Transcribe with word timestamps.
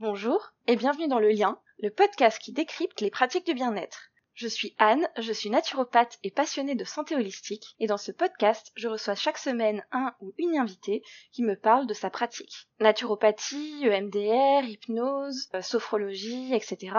Bonjour 0.00 0.54
et 0.66 0.76
bienvenue 0.76 1.08
dans 1.08 1.18
Le 1.18 1.28
Lien, 1.28 1.60
le 1.80 1.90
podcast 1.90 2.38
qui 2.40 2.52
décrypte 2.52 3.02
les 3.02 3.10
pratiques 3.10 3.44
du 3.44 3.52
bien-être. 3.52 4.10
Je 4.32 4.48
suis 4.48 4.74
Anne, 4.78 5.06
je 5.18 5.30
suis 5.30 5.50
naturopathe 5.50 6.18
et 6.22 6.30
passionnée 6.30 6.74
de 6.74 6.84
santé 6.84 7.16
holistique 7.16 7.76
et 7.80 7.86
dans 7.86 7.98
ce 7.98 8.10
podcast, 8.10 8.72
je 8.76 8.88
reçois 8.88 9.14
chaque 9.14 9.36
semaine 9.36 9.84
un 9.92 10.14
ou 10.22 10.32
une 10.38 10.56
invitée 10.56 11.02
qui 11.32 11.42
me 11.42 11.54
parle 11.54 11.86
de 11.86 11.92
sa 11.92 12.08
pratique. 12.08 12.70
Naturopathie, 12.78 13.86
EMDR, 13.86 14.64
hypnose, 14.64 15.50
euh, 15.54 15.60
sophrologie, 15.60 16.54
etc. 16.54 16.96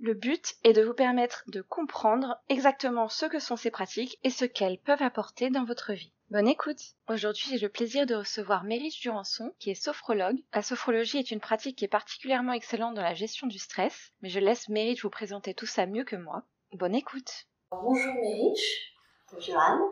Le 0.00 0.14
but 0.14 0.54
est 0.64 0.72
de 0.72 0.82
vous 0.82 0.94
permettre 0.94 1.44
de 1.48 1.60
comprendre 1.60 2.40
exactement 2.48 3.10
ce 3.10 3.26
que 3.26 3.40
sont 3.40 3.56
ces 3.56 3.70
pratiques 3.70 4.18
et 4.24 4.30
ce 4.30 4.46
qu'elles 4.46 4.80
peuvent 4.80 5.02
apporter 5.02 5.50
dans 5.50 5.64
votre 5.64 5.92
vie. 5.92 6.14
Bonne 6.32 6.48
écoute 6.48 6.80
Aujourd'hui, 7.10 7.58
j'ai 7.58 7.66
le 7.66 7.68
plaisir 7.68 8.06
de 8.06 8.14
recevoir 8.14 8.64
Mérite 8.64 8.96
Jurançon, 8.96 9.52
qui 9.58 9.68
est 9.68 9.74
sophrologue. 9.74 10.38
La 10.54 10.62
sophrologie 10.62 11.18
est 11.18 11.30
une 11.30 11.40
pratique 11.40 11.76
qui 11.76 11.84
est 11.84 11.88
particulièrement 11.88 12.54
excellente 12.54 12.94
dans 12.94 13.02
la 13.02 13.12
gestion 13.12 13.46
du 13.46 13.58
stress, 13.58 14.12
mais 14.22 14.30
je 14.30 14.40
laisse 14.40 14.70
Mérite 14.70 15.02
vous 15.02 15.10
présenter 15.10 15.52
tout 15.52 15.66
ça 15.66 15.84
mieux 15.84 16.04
que 16.04 16.16
moi. 16.16 16.44
Bonne 16.72 16.94
écoute 16.94 17.30
Bonjour 17.70 18.14
Mérich. 18.14 18.94
Bonjour 19.30 19.58
Anne. 19.58 19.82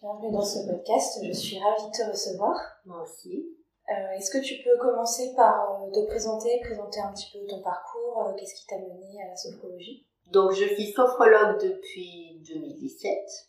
Bienvenue 0.00 0.30
dans 0.30 0.44
ce 0.44 0.70
podcast, 0.70 1.18
je 1.26 1.32
suis 1.32 1.58
ravie 1.58 1.90
de 1.90 1.96
te 1.96 2.08
recevoir. 2.08 2.54
Moi 2.84 3.02
aussi. 3.02 3.48
Euh, 3.90 4.16
Est-ce 4.16 4.30
que 4.30 4.38
tu 4.38 4.62
peux 4.62 4.78
commencer 4.78 5.34
par 5.34 5.82
euh, 5.82 5.90
te 5.90 6.06
présenter, 6.06 6.60
présenter 6.60 7.00
un 7.00 7.12
petit 7.12 7.28
peu 7.32 7.44
ton 7.48 7.60
parcours, 7.60 8.24
euh, 8.24 8.34
qu'est-ce 8.38 8.54
qui 8.54 8.66
t'a 8.66 8.78
mené 8.78 9.20
à 9.24 9.30
la 9.30 9.36
sophrologie? 9.36 10.06
Donc 10.26 10.52
je 10.52 10.64
suis 10.64 10.92
sophrologue 10.92 11.60
depuis 11.60 12.40
2017. 12.46 13.47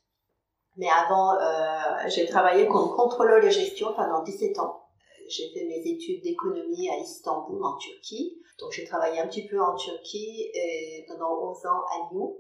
Mais 0.80 0.88
avant, 0.88 1.34
euh, 1.34 2.08
j'ai 2.08 2.26
travaillé 2.26 2.66
comme 2.66 2.96
contrôleur 2.96 3.44
de 3.44 3.50
gestion 3.50 3.94
pendant 3.94 4.24
17 4.24 4.60
ans. 4.60 4.82
J'ai 5.28 5.50
fait 5.50 5.66
mes 5.66 5.82
études 5.86 6.24
d'économie 6.24 6.90
à 6.90 6.98
Istanbul, 7.00 7.62
en 7.66 7.76
Turquie. 7.76 8.42
Donc 8.60 8.72
j'ai 8.72 8.86
travaillé 8.86 9.20
un 9.20 9.28
petit 9.28 9.46
peu 9.46 9.62
en 9.62 9.76
Turquie 9.76 10.50
et 10.54 11.06
pendant 11.10 11.38
11 11.50 11.66
ans 11.66 11.82
à 11.92 12.14
Lyon. 12.14 12.38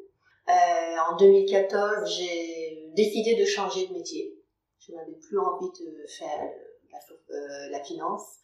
Euh, 0.47 1.11
en 1.11 1.17
2014, 1.17 2.09
j'ai 2.09 2.89
décidé 2.95 3.35
de 3.35 3.43
changer 3.43 3.87
de 3.87 3.93
métier. 3.93 4.33
Je 4.79 4.93
n'avais 4.93 5.19
plus 5.27 5.37
envie 5.37 5.69
de 5.71 6.07
faire 6.07 6.49
la, 6.93 7.77
euh, 7.77 7.83
finance. 7.83 8.37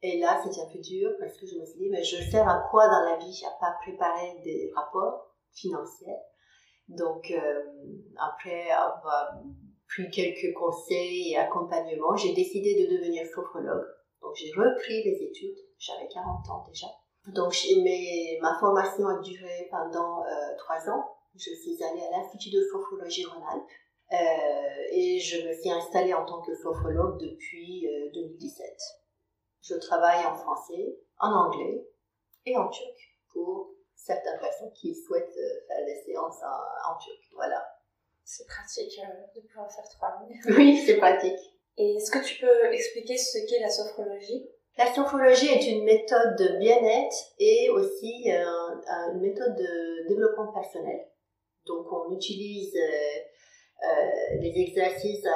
Et 0.00 0.20
là, 0.20 0.40
c'était 0.42 0.62
un 0.62 0.72
peu 0.72 0.78
dur 0.78 1.10
parce 1.20 1.36
que 1.36 1.46
je 1.46 1.54
me 1.58 1.66
suis 1.66 1.78
dit, 1.78 1.90
mais 1.90 2.02
je 2.02 2.16
sers 2.30 2.48
à 2.48 2.66
quoi 2.70 2.88
dans 2.88 3.04
la 3.04 3.18
vie 3.18 3.42
à 3.46 3.50
pas 3.60 3.76
préparer 3.82 4.40
des 4.42 4.72
rapports 4.74 5.34
financiers? 5.52 6.16
Donc, 6.88 7.30
euh, 7.30 7.62
après 8.16 8.70
avoir 8.70 9.34
pris 9.88 10.10
quelques 10.10 10.54
conseils 10.54 11.32
et 11.32 11.36
accompagnements, 11.36 12.16
j'ai 12.16 12.32
décidé 12.32 12.86
de 12.86 12.96
devenir 12.96 13.26
sophrologue. 13.26 13.84
Donc, 14.22 14.34
j'ai 14.34 14.50
repris 14.52 15.02
les 15.02 15.22
études. 15.22 15.56
J'avais 15.78 16.08
40 16.08 16.48
ans 16.48 16.64
déjà. 16.66 16.86
Donc, 17.34 17.54
mes, 17.82 18.38
ma 18.40 18.58
formation 18.58 19.06
a 19.06 19.20
duré 19.20 19.68
pendant 19.70 20.24
euh, 20.24 20.56
trois 20.56 20.88
ans. 20.90 21.04
Je 21.34 21.50
suis 21.54 21.82
allée 21.84 22.02
à 22.02 22.18
l'Institut 22.18 22.50
de 22.50 22.62
sophrologie 22.72 23.24
Rhône-Alpes. 23.26 23.64
Euh, 24.10 24.92
et 24.92 25.18
je 25.18 25.46
me 25.46 25.52
suis 25.52 25.70
installée 25.70 26.14
en 26.14 26.24
tant 26.24 26.40
que 26.40 26.54
sophrologue 26.54 27.20
depuis 27.20 27.86
2017. 28.14 28.66
Je 29.60 29.74
travaille 29.74 30.24
en 30.24 30.34
français, 30.34 30.96
en 31.18 31.30
anglais 31.30 31.86
et 32.46 32.56
en 32.56 32.68
turc 32.68 32.96
pour 33.30 33.77
certaines 33.98 34.38
personnes 34.38 34.72
qui 34.72 34.94
souhaitent 34.94 35.36
euh, 35.36 35.66
faire 35.66 35.84
des 35.84 36.00
séances 36.02 36.42
en, 36.42 36.92
en 36.92 36.98
turc. 36.98 37.18
Voilà. 37.34 37.62
C'est 38.24 38.46
pratique 38.46 38.98
euh, 39.00 39.40
de 39.40 39.46
pouvoir 39.46 39.70
faire 39.72 39.88
trois 39.88 40.10
langues. 40.10 40.38
Oui, 40.56 40.82
c'est 40.86 40.96
pratique. 40.96 41.38
Et 41.76 41.96
est-ce 41.96 42.10
que 42.10 42.24
tu 42.24 42.40
peux 42.40 42.72
expliquer 42.72 43.16
ce 43.16 43.38
qu'est 43.48 43.60
la 43.60 43.70
sophrologie? 43.70 44.48
La 44.78 44.94
sophrologie 44.94 45.48
est 45.48 45.66
une 45.72 45.82
méthode 45.82 46.36
de 46.38 46.58
bien-être 46.58 47.16
et 47.40 47.68
aussi 47.68 48.30
euh, 48.30 49.12
une 49.12 49.20
méthode 49.20 49.56
de 49.56 50.08
développement 50.08 50.52
personnel. 50.52 51.04
Donc 51.66 51.86
on 51.92 52.12
utilise 52.12 52.76
euh, 52.76 53.18
euh, 53.84 54.38
les 54.40 54.52
exercices, 54.56 55.26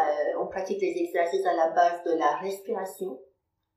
on 0.40 0.46
pratique 0.46 0.80
les 0.80 0.96
exercices 0.96 1.44
à 1.44 1.54
la 1.54 1.70
base 1.70 2.04
de 2.04 2.12
la 2.12 2.36
respiration, 2.36 3.20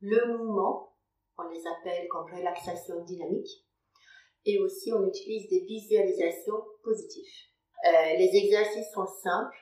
le 0.01 0.37
mouvement, 0.37 0.93
on 1.39 1.49
les 1.49 1.63
appelle 1.65 2.07
comme 2.09 2.31
relaxation 2.31 3.03
dynamique, 3.03 3.64
et 4.45 4.59
aussi 4.59 4.93
on 4.93 5.05
utilise 5.07 5.49
des 5.49 5.61
visualisations 5.61 6.63
positives. 6.83 7.25
Euh, 7.85 8.17
les 8.17 8.29
exercices 8.35 8.91
sont 8.93 9.07
simples, 9.23 9.57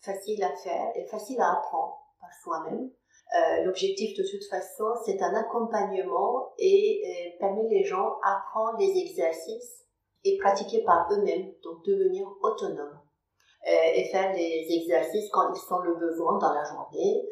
faciles 0.00 0.42
à 0.42 0.54
faire 0.56 0.90
et 0.94 1.06
faciles 1.06 1.40
à 1.40 1.52
apprendre 1.52 1.96
par 2.20 2.30
soi-même. 2.42 2.90
Euh, 3.36 3.64
L'objectif 3.64 4.16
de 4.16 4.24
toute 4.28 4.44
façon, 4.48 4.84
c'est 5.04 5.20
un 5.22 5.34
accompagnement 5.34 6.52
et 6.58 7.02
euh, 7.04 7.38
permet 7.38 7.68
les 7.68 7.84
gens 7.84 8.16
d'apprendre 8.24 8.78
les 8.78 8.98
exercices 8.98 9.84
et 10.24 10.38
pratiquer 10.38 10.82
par 10.82 11.08
eux-mêmes, 11.12 11.52
donc 11.62 11.84
devenir 11.84 12.26
autonomes. 12.42 13.00
Et 13.66 14.04
faire 14.10 14.32
les 14.34 14.66
exercices 14.70 15.28
quand 15.30 15.52
ils 15.52 15.60
sont 15.68 15.80
le 15.80 15.96
besoin 15.96 16.38
dans 16.38 16.54
la 16.54 16.64
journée, 16.64 17.22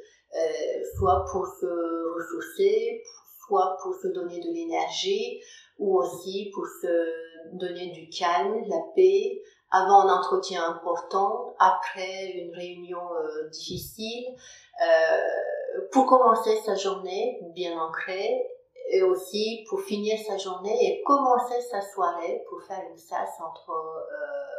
soit 0.98 1.24
pour 1.30 1.46
se 1.46 1.66
ressourcer, 2.14 3.02
soit 3.46 3.76
pour 3.82 3.94
se 3.94 4.08
donner 4.08 4.40
de 4.40 4.52
l'énergie, 4.52 5.40
ou 5.78 5.98
aussi 5.98 6.50
pour 6.54 6.66
se 6.66 7.56
donner 7.56 7.90
du 7.90 8.08
calme, 8.08 8.62
la 8.68 8.80
paix, 8.94 9.42
avant 9.70 10.08
un 10.08 10.18
entretien 10.18 10.64
important, 10.64 11.54
après 11.58 12.30
une 12.32 12.54
réunion 12.54 13.02
euh, 13.14 13.48
difficile, 13.48 14.34
euh, 14.82 15.80
pour 15.92 16.06
commencer 16.06 16.56
sa 16.64 16.74
journée 16.74 17.40
bien 17.54 17.78
ancrée, 17.78 18.46
et 18.88 19.02
aussi 19.02 19.64
pour 19.68 19.80
finir 19.82 20.18
sa 20.26 20.36
journée 20.36 20.76
et 20.80 21.02
commencer 21.02 21.60
sa 21.60 21.80
soirée 21.80 22.44
pour 22.48 22.62
faire 22.62 22.82
une 22.88 22.96
sas 22.96 23.30
entre 23.44 23.70
euh, 23.70 24.56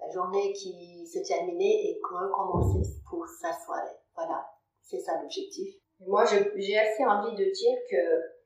la 0.00 0.10
journée 0.10 0.52
qui 0.54 1.06
se 1.06 1.18
terminait 1.18 1.84
et 1.84 2.00
recommencer 2.02 2.88
pour 3.10 3.26
sa 3.28 3.52
soirée. 3.52 3.96
Voilà, 4.14 4.48
c'est 4.82 5.00
ça 5.00 5.20
l'objectif. 5.20 5.74
Moi, 6.00 6.24
j'ai 6.24 6.78
assez 6.78 7.04
envie 7.04 7.36
de 7.36 7.44
dire 7.44 7.78
que 7.90 8.37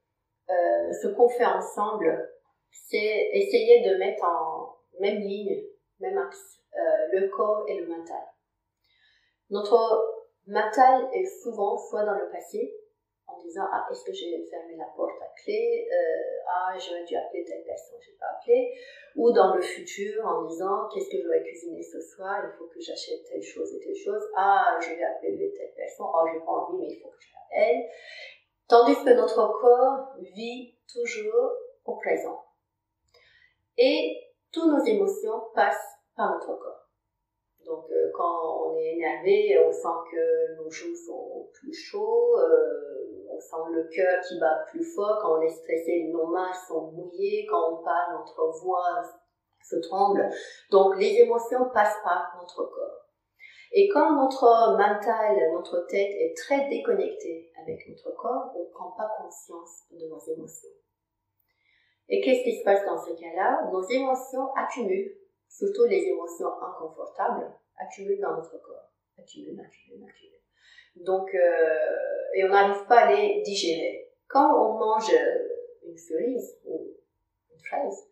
euh, 0.50 0.92
ce 0.92 1.08
qu'on 1.08 1.28
fait 1.28 1.44
ensemble, 1.44 2.30
c'est 2.70 3.30
essayer 3.32 3.88
de 3.88 3.96
mettre 3.96 4.24
en 4.24 4.76
même 5.00 5.20
ligne, 5.20 5.64
même 6.00 6.18
axe, 6.18 6.60
euh, 6.74 7.06
le 7.12 7.28
corps 7.28 7.64
et 7.68 7.78
le 7.78 7.86
mental. 7.86 8.22
Notre 9.50 10.24
mental 10.46 11.08
est 11.12 11.42
souvent 11.42 11.76
soit 11.76 12.04
dans 12.04 12.14
le 12.14 12.30
passé, 12.30 12.74
en 13.32 13.42
disant 13.42 13.66
ah 13.72 13.86
est-ce 13.90 14.04
que 14.04 14.12
j'ai 14.12 14.44
fermé 14.50 14.76
la 14.76 14.86
porte 14.96 15.20
à 15.20 15.32
clé 15.42 15.88
euh, 15.90 16.42
ah 16.48 16.76
j'aurais 16.78 17.04
dû 17.04 17.16
appeler 17.16 17.44
telle 17.44 17.64
personne 17.64 17.98
j'ai 18.00 18.16
pas 18.18 18.26
appelé 18.38 18.72
ou 19.16 19.30
dans 19.32 19.54
le 19.54 19.62
futur 19.62 20.26
en 20.26 20.44
disant 20.44 20.88
qu'est-ce 20.92 21.10
que 21.10 21.22
je 21.22 21.28
vais 21.28 21.42
cuisiner 21.42 21.82
ce 21.82 22.00
soir 22.00 22.42
il 22.44 22.58
faut 22.58 22.66
que 22.66 22.80
j'achète 22.80 23.24
telle 23.24 23.42
chose 23.42 23.74
et 23.74 23.80
telle 23.80 23.96
chose 23.96 24.22
ah 24.36 24.78
je 24.80 24.94
vais 24.94 25.04
appeler 25.04 25.52
telle 25.52 25.72
personne 25.76 26.06
oh 26.12 26.26
j'ai 26.32 26.40
pas 26.40 26.52
envie 26.52 26.78
mais 26.78 26.88
il 26.90 27.00
faut 27.00 27.08
que 27.08 27.20
je 27.20 27.28
l'appelle 27.32 27.90
tandis 28.72 28.94
que 29.04 29.10
notre 29.10 29.60
corps 29.60 30.16
vit 30.34 30.74
toujours 30.90 31.52
au 31.84 31.96
présent 31.96 32.42
et 33.76 34.16
toutes 34.50 34.72
nos 34.72 34.84
émotions 34.84 35.42
passent 35.54 35.98
par 36.16 36.32
notre 36.32 36.58
corps 36.58 36.82
donc, 37.66 37.84
euh, 37.90 38.10
quand 38.14 38.66
on 38.66 38.76
est 38.76 38.94
énervé, 38.96 39.58
on 39.64 39.72
sent 39.72 40.10
que 40.10 40.56
nos 40.56 40.70
joues 40.70 40.96
sont 40.96 41.48
plus 41.54 41.72
chauds, 41.72 42.36
euh, 42.38 43.24
on 43.30 43.40
sent 43.40 43.70
le 43.70 43.84
cœur 43.84 44.20
qui 44.26 44.38
bat 44.40 44.64
plus 44.68 44.84
fort. 44.84 45.18
Quand 45.22 45.38
on 45.38 45.42
est 45.42 45.48
stressé, 45.48 46.10
nos 46.12 46.26
mains 46.26 46.52
sont 46.68 46.90
mouillées. 46.92 47.46
Quand 47.48 47.74
on 47.74 47.84
parle, 47.84 48.18
notre 48.18 48.60
voix 48.62 49.02
se 49.64 49.76
tremble. 49.76 50.28
Donc, 50.70 50.96
les 50.96 51.20
émotions 51.20 51.70
passent 51.72 52.00
par 52.02 52.36
notre 52.40 52.64
corps. 52.64 53.01
Et 53.74 53.88
quand 53.88 54.14
notre 54.14 54.76
mental, 54.76 55.36
notre 55.52 55.86
tête 55.88 56.10
est 56.10 56.34
très 56.36 56.68
déconnectée 56.68 57.50
avec 57.62 57.88
notre 57.88 58.14
corps, 58.14 58.52
on 58.54 58.64
ne 58.64 58.70
prend 58.70 58.90
pas 58.90 59.10
conscience 59.18 59.84
de 59.90 60.06
nos 60.08 60.18
émotions. 60.18 60.68
Et 62.08 62.20
qu'est-ce 62.20 62.42
qui 62.44 62.58
se 62.58 62.64
passe 62.64 62.84
dans 62.84 62.98
ce 62.98 63.12
cas-là? 63.18 63.70
Nos 63.72 63.82
émotions 63.88 64.52
accumulent 64.54 65.16
surtout 65.48 65.84
les 65.84 66.02
émotions 66.04 66.52
inconfortables, 66.60 67.50
accumulent 67.78 68.20
dans 68.20 68.36
notre 68.36 68.60
corps. 68.60 68.90
Accumulent, 69.18 69.60
accumulent, 69.60 70.04
accumulent. 70.06 70.42
Donc, 70.96 71.34
euh, 71.34 72.34
et 72.34 72.44
on 72.44 72.48
n'arrive 72.48 72.86
pas 72.86 73.00
à 73.00 73.14
les 73.14 73.40
digérer. 73.42 74.10
Quand 74.28 74.54
on 74.54 74.78
mange 74.78 75.14
une 75.86 75.96
cerise 75.96 76.58
ou 76.66 76.94
une 77.50 77.58
fraise, 77.60 78.11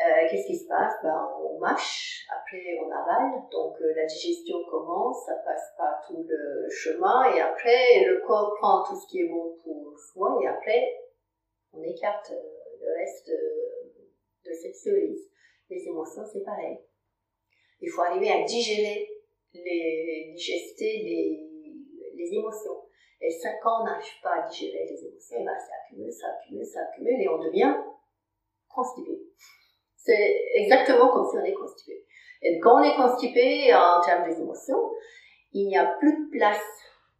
euh, 0.00 0.28
qu'est-ce 0.30 0.46
qui 0.46 0.56
se 0.56 0.68
passe? 0.68 0.94
Ben, 1.02 1.28
On 1.42 1.58
mâche, 1.58 2.26
après 2.30 2.78
on 2.84 2.90
avale, 2.90 3.42
donc 3.50 3.80
euh, 3.80 3.94
la 3.94 4.06
digestion 4.06 4.58
commence, 4.70 5.26
ça 5.26 5.34
passe 5.44 5.72
par 5.76 6.00
tout 6.06 6.24
le 6.28 6.68
chemin, 6.70 7.34
et 7.34 7.40
après 7.40 8.04
le 8.06 8.20
corps 8.26 8.54
prend 8.60 8.84
tout 8.84 8.96
ce 8.96 9.06
qui 9.08 9.20
est 9.20 9.28
bon 9.28 9.56
pour 9.62 9.98
soi, 9.98 10.38
et 10.42 10.46
après 10.46 10.96
on 11.72 11.82
écarte 11.82 12.30
le 12.30 12.94
reste 13.00 13.28
de, 13.28 14.50
de 14.50 14.54
cette 14.54 14.76
cerise 14.76 15.28
les 15.70 15.86
émotions, 15.86 16.24
c'est 16.24 16.44
pareil. 16.44 16.78
Il 17.80 17.90
faut 17.90 18.02
arriver 18.02 18.30
à 18.30 18.42
digérer, 18.44 19.08
les, 19.54 20.32
digester 20.34 21.02
les, 21.02 21.48
les 22.14 22.34
émotions. 22.34 22.82
Et 23.20 23.30
ça, 23.30 23.50
quand 23.62 23.82
on 23.82 23.84
n'arrive 23.84 24.20
pas 24.22 24.42
à 24.42 24.48
digérer 24.48 24.86
les 24.88 25.04
émotions, 25.04 25.44
ben, 25.44 25.58
ça 25.58 25.72
accumule, 25.84 26.12
ça 26.12 26.28
accumule, 26.28 26.64
ça 26.64 26.80
accumule, 26.82 27.20
et 27.20 27.28
on 27.28 27.38
devient 27.38 27.74
constipé. 28.68 29.20
C'est 30.08 30.42
exactement 30.54 31.10
comme 31.10 31.28
si 31.28 31.36
on 31.36 31.44
est 31.44 31.52
constipé. 31.52 32.06
Et 32.40 32.58
quand 32.60 32.80
on 32.80 32.82
est 32.82 32.96
constipé 32.96 33.74
en 33.74 34.00
termes 34.00 34.26
des 34.26 34.40
émotions, 34.40 34.90
il 35.52 35.66
n'y 35.66 35.76
a 35.76 35.84
plus 35.98 36.24
de 36.24 36.30
place 36.30 36.64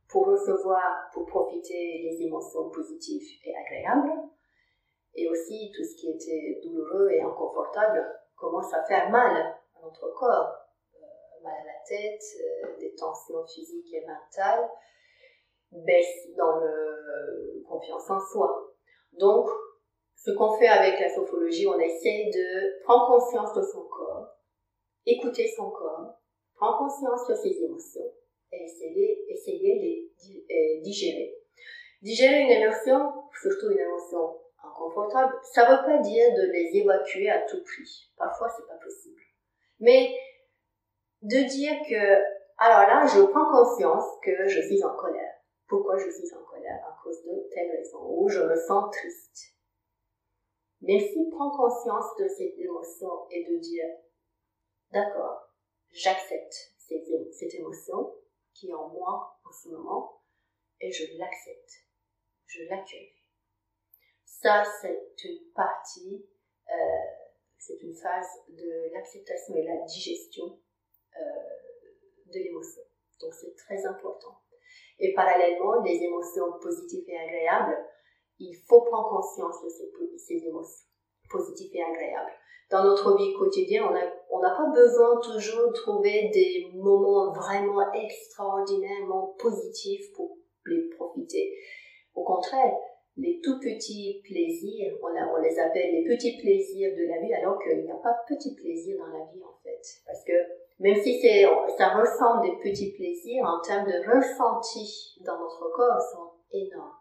pour 0.09 0.27
recevoir, 0.27 1.11
pour 1.13 1.27
profiter 1.27 2.01
des 2.03 2.25
émotions 2.25 2.71
positives 2.71 3.29
et 3.45 3.55
agréables. 3.55 4.11
Et 5.15 5.29
aussi, 5.29 5.71
tout 5.77 5.85
ce 5.85 5.97
qui 5.97 6.13
était 6.13 6.61
douloureux 6.65 7.11
et 7.11 7.21
inconfortable 7.21 8.07
commence 8.37 8.73
à 8.73 8.83
faire 8.85 9.11
mal 9.11 9.37
à 9.37 9.83
notre 9.83 10.09
corps. 10.15 10.55
Euh, 10.95 11.45
mal 11.45 11.53
à 11.61 11.65
la 11.67 11.81
tête, 11.87 12.23
euh, 12.41 12.79
des 12.79 12.95
tensions 12.95 13.45
physiques 13.47 13.93
et 13.93 14.07
mentales, 14.07 14.71
baisse 15.73 16.35
dans 16.39 16.57
le 16.57 17.63
confiance 17.69 18.09
en 18.09 18.21
soi. 18.21 18.73
Donc, 19.13 19.51
ce 20.19 20.33
qu'on 20.33 20.59
fait 20.59 20.69
avec 20.69 20.99
la 21.01 21.09
sophologie, 21.15 21.67
on 21.67 21.79
essaie 21.79 22.31
de 22.33 22.83
prendre 22.83 23.07
conscience 23.07 23.55
de 23.55 23.63
son 23.63 23.83
corps, 23.85 24.37
écouter 25.07 25.49
son 25.57 25.71
corps, 25.71 26.19
prendre 26.57 26.79
conscience 26.79 27.27
de 27.29 27.35
ses 27.35 27.63
émotions 27.63 28.13
et 28.53 28.65
essayer, 28.65 29.25
essayer 29.33 29.79
de 29.79 30.55
euh, 30.55 30.81
digérer. 30.83 31.35
Digérer 32.03 32.43
une 32.43 32.51
émotion, 32.51 33.13
surtout 33.41 33.71
une 33.71 33.79
émotion 33.79 34.41
inconfortable, 34.65 35.35
ça 35.43 35.65
ne 35.65 35.77
veut 35.77 35.85
pas 35.85 35.99
dire 35.99 36.35
de 36.35 36.51
les 36.53 36.77
évacuer 36.81 37.31
à 37.31 37.43
tout 37.43 37.63
prix. 37.63 38.11
Parfois, 38.17 38.49
c'est 38.57 38.67
pas 38.67 38.79
possible. 38.83 39.21
Mais 39.81 40.17
de 41.23 41.49
dire 41.49 41.75
que, 41.89 42.23
alors 42.59 42.89
là, 42.89 43.07
je 43.07 43.23
prends 43.23 43.51
conscience 43.53 44.05
que 44.25 44.49
je 44.49 44.63
suis 44.63 44.83
en 44.83 44.97
colère. 44.97 45.35
Pourquoi 45.69 45.97
je 45.97 46.11
suis 46.11 46.35
en 46.35 46.43
colère? 46.43 46.81
À 46.87 46.97
cause 47.03 47.23
de 47.25 47.49
telle 47.55 47.71
raison, 47.71 47.99
ou 48.03 48.29
je 48.29 48.41
me 48.41 48.57
sens 48.57 48.91
triste. 48.91 49.58
Mais 50.81 51.01
si 51.01 51.29
prends 51.31 51.51
conscience 51.51 52.17
de 52.19 52.29
cette 52.29 52.57
émotion 52.59 53.29
et 53.31 53.45
de 53.45 53.59
dire, 53.59 53.89
d'accord, 54.93 55.49
j'accepte 55.91 56.75
cette 56.79 57.55
émotion 57.55 58.15
qui 58.55 58.71
est 58.71 58.75
en 58.75 58.89
moi 58.89 59.39
en 59.45 59.53
ce 59.53 59.69
moment 59.69 60.23
et 60.81 60.91
je 60.91 61.19
l'accepte, 61.19 61.73
je 62.47 62.63
l'accueille. 62.65 63.15
Ça, 64.25 64.63
c'est 64.81 65.11
une 65.25 65.51
partie, 65.53 66.25
euh, 66.71 66.75
c'est 67.59 67.83
une 67.83 67.95
phase 67.95 68.29
de 68.49 68.93
l'acceptation 68.93 69.57
et 69.57 69.65
la 69.65 69.85
digestion 69.85 70.61
euh, 71.17 71.21
de 72.27 72.39
l'émotion. 72.39 72.83
Donc 73.21 73.35
c'est 73.35 73.55
très 73.57 73.85
important. 73.85 74.41
Et 75.01 75.13
parallèlement, 75.15 75.81
des 75.83 75.97
émotions 76.03 76.53
positives 76.61 77.09
et 77.09 77.19
agréables, 77.19 77.77
il 78.39 78.55
faut 78.69 78.83
prendre 78.83 79.09
conscience 79.09 79.63
de 79.63 79.69
ces, 79.69 79.91
ces 80.17 80.47
émotions 80.47 80.87
positives 81.31 81.75
et 81.75 81.83
agréables. 81.83 82.33
Dans 82.71 82.85
notre 82.85 83.17
vie 83.17 83.33
quotidienne, 83.35 83.85
on 84.31 84.41
n'a 84.41 84.51
pas 84.51 84.71
besoin 84.75 85.19
toujours 85.21 85.69
de 85.69 85.73
trouver 85.73 86.31
des 86.33 86.71
moments 86.75 87.33
vraiment 87.33 87.93
extraordinairement 87.93 89.35
positifs 89.39 90.13
pour 90.15 90.37
les 90.67 90.89
profiter. 90.91 91.55
Au 92.15 92.25
contraire, 92.25 92.75
les 93.17 93.41
tout 93.43 93.59
petits 93.59 94.21
plaisirs, 94.23 94.97
on, 95.03 95.41
les 95.41 95.59
appelle 95.59 95.93
les 95.93 96.05
petits 96.05 96.37
plaisirs 96.39 96.95
de 96.95 97.09
la 97.09 97.21
vie, 97.21 97.35
alors 97.35 97.59
qu'il 97.59 97.83
n'y 97.83 97.91
a 97.91 97.97
pas 97.97 98.13
de 98.13 98.35
petits 98.35 98.55
plaisirs 98.55 98.99
dans 98.99 99.19
la 99.19 99.25
vie 99.33 99.43
en 99.43 99.59
fait. 99.63 99.83
Parce 100.07 100.23
que 100.25 100.33
même 100.79 101.01
si 101.03 101.21
ça 101.77 101.99
ressemble 101.99 102.43
des 102.43 102.71
petits 102.71 102.93
plaisirs, 102.93 103.45
en 103.45 103.61
termes 103.61 103.87
de 103.87 103.99
ressenti 104.07 105.17
dans 105.25 105.39
notre 105.39 105.71
corps, 105.75 106.01
sont 106.01 106.31
énormes. 106.53 106.98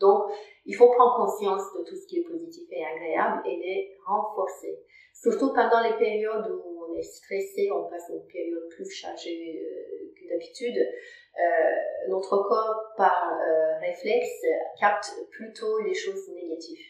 Donc, 0.00 0.24
il 0.66 0.74
faut 0.74 0.90
prendre 0.90 1.16
conscience 1.16 1.62
de 1.78 1.84
tout 1.84 1.96
ce 1.96 2.06
qui 2.06 2.18
est 2.18 2.24
positif 2.24 2.64
et 2.70 2.84
agréable 2.84 3.42
et 3.46 3.56
les 3.56 3.96
renforcer. 4.04 4.78
Surtout 5.14 5.52
pendant 5.54 5.80
les 5.82 5.96
périodes 5.96 6.50
où 6.50 6.84
on 6.84 6.94
est 6.94 7.02
stressé, 7.02 7.70
on 7.72 7.88
passe 7.88 8.10
une 8.10 8.26
période 8.26 8.68
plus 8.70 8.90
chargée 8.90 9.62
euh, 9.62 10.12
que 10.14 10.28
d'habitude, 10.28 10.76
euh, 10.76 12.08
notre 12.08 12.36
corps, 12.42 12.92
par 12.96 13.32
euh, 13.32 13.78
réflexe, 13.80 14.42
capte 14.78 15.10
plutôt 15.30 15.80
les 15.80 15.94
choses 15.94 16.28
négatives. 16.34 16.84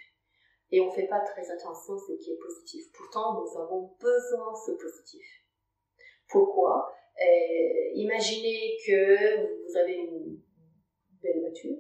Et 0.72 0.80
on 0.80 0.86
ne 0.86 0.90
fait 0.90 1.06
pas 1.06 1.20
très 1.20 1.48
attention 1.48 1.94
à 1.94 1.98
ce 1.98 2.12
qui 2.14 2.32
est 2.32 2.38
positif. 2.38 2.84
Pourtant, 2.92 3.40
nous 3.40 3.60
avons 3.60 3.94
besoin 4.00 4.52
de 4.52 4.58
ce 4.66 4.72
positif. 4.72 5.24
Pourquoi? 6.28 6.92
Imaginez 7.94 8.76
que 8.84 9.64
vous 9.64 9.76
avez 9.76 9.94
une 9.94 10.40
belle 11.22 11.40
voiture, 11.40 11.76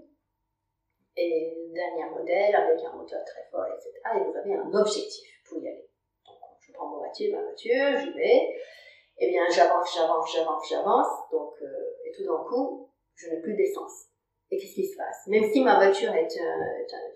et 1.16 1.70
dernier 1.72 2.10
modèle 2.10 2.54
avec 2.54 2.84
un 2.84 2.92
moteur 2.96 3.24
très 3.24 3.42
fort, 3.50 3.66
etc. 3.74 3.92
Et 4.16 4.24
vous 4.24 4.36
avez 4.36 4.54
un 4.54 4.72
objectif 4.74 5.28
pour 5.48 5.58
y 5.58 5.68
aller. 5.68 5.88
Donc, 6.26 6.36
je 6.60 6.72
prends 6.72 6.88
mon 6.88 6.98
voiture, 6.98 7.34
ma 7.34 7.42
voiture, 7.42 7.98
j'y 7.98 8.12
vais. 8.12 8.54
Eh 9.18 9.30
bien, 9.30 9.48
j'avance, 9.48 9.94
j'avance, 9.94 10.32
j'avance, 10.32 10.68
j'avance. 10.68 11.08
Donc, 11.32 11.54
euh, 11.62 11.66
et 12.04 12.12
tout 12.12 12.24
d'un 12.24 12.44
coup, 12.44 12.90
je 13.14 13.30
n'ai 13.30 13.40
plus 13.40 13.54
d'essence. 13.54 14.08
Et 14.50 14.58
qu'est-ce 14.58 14.74
qui 14.74 14.86
se 14.86 14.96
passe? 14.96 15.26
Même 15.26 15.44
si 15.50 15.62
ma 15.64 15.76
voiture 15.76 16.14
est, 16.14 16.28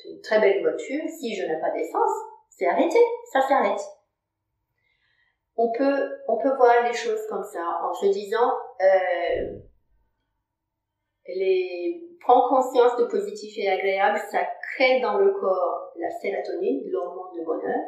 une 0.04 0.20
très 0.20 0.40
belle 0.40 0.62
voiture, 0.62 1.02
si 1.08 1.34
je 1.34 1.46
n'ai 1.46 1.60
pas 1.60 1.70
d'essence, 1.70 2.10
c'est 2.48 2.66
arrêté, 2.66 2.98
ça 3.30 3.40
s'arrête. 3.42 3.80
On 5.56 5.70
peut, 5.72 6.18
on 6.26 6.38
peut 6.38 6.56
voir 6.56 6.82
les 6.84 6.92
choses 6.92 7.24
comme 7.28 7.44
ça 7.44 7.62
en 7.82 7.92
se 7.92 8.06
disant, 8.06 8.50
euh, 8.80 9.58
les 11.36 12.10
prend 12.20 12.48
conscience 12.48 12.96
de 12.98 13.04
positif 13.04 13.54
et 13.58 13.68
agréable, 13.68 14.20
ça 14.30 14.46
crée 14.74 15.00
dans 15.00 15.18
le 15.18 15.32
corps 15.32 15.92
la 15.96 16.10
sérotonine, 16.10 16.82
l'hormone 16.90 17.38
de 17.38 17.44
bonheur. 17.44 17.80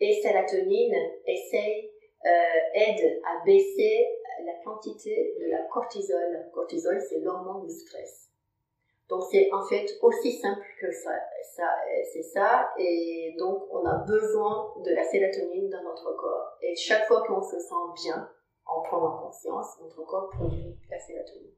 Et 0.00 0.20
sérotonine 0.22 0.94
essaye, 1.26 1.90
euh, 2.24 2.74
aide 2.74 3.20
à 3.24 3.44
baisser 3.44 4.06
la 4.44 4.52
quantité 4.64 5.34
de 5.40 5.50
la 5.50 5.62
cortisol. 5.64 6.50
Cortisol, 6.52 7.00
c'est 7.00 7.18
l'hormone 7.20 7.66
du 7.66 7.70
stress. 7.70 8.28
Donc 9.08 9.22
c'est 9.30 9.48
en 9.52 9.64
fait 9.66 9.86
aussi 10.02 10.32
simple 10.32 10.64
que 10.80 10.90
ça, 10.92 11.12
c'est 12.12 12.22
ça, 12.22 12.70
et 12.78 13.34
donc 13.38 13.62
on 13.70 13.84
a 13.86 14.04
besoin 14.06 14.74
de 14.84 14.94
la 14.94 15.02
sérotonine 15.02 15.70
dans 15.70 15.82
notre 15.82 16.14
corps. 16.14 16.58
Et 16.60 16.76
chaque 16.76 17.06
fois 17.06 17.22
qu'on 17.26 17.40
se 17.40 17.58
sent 17.58 18.04
bien, 18.04 18.30
en 18.66 18.82
prenant 18.82 19.16
conscience, 19.16 19.80
notre 19.80 20.04
corps 20.04 20.28
produit 20.28 20.76
la 20.90 20.98
sérotonine. 20.98 21.57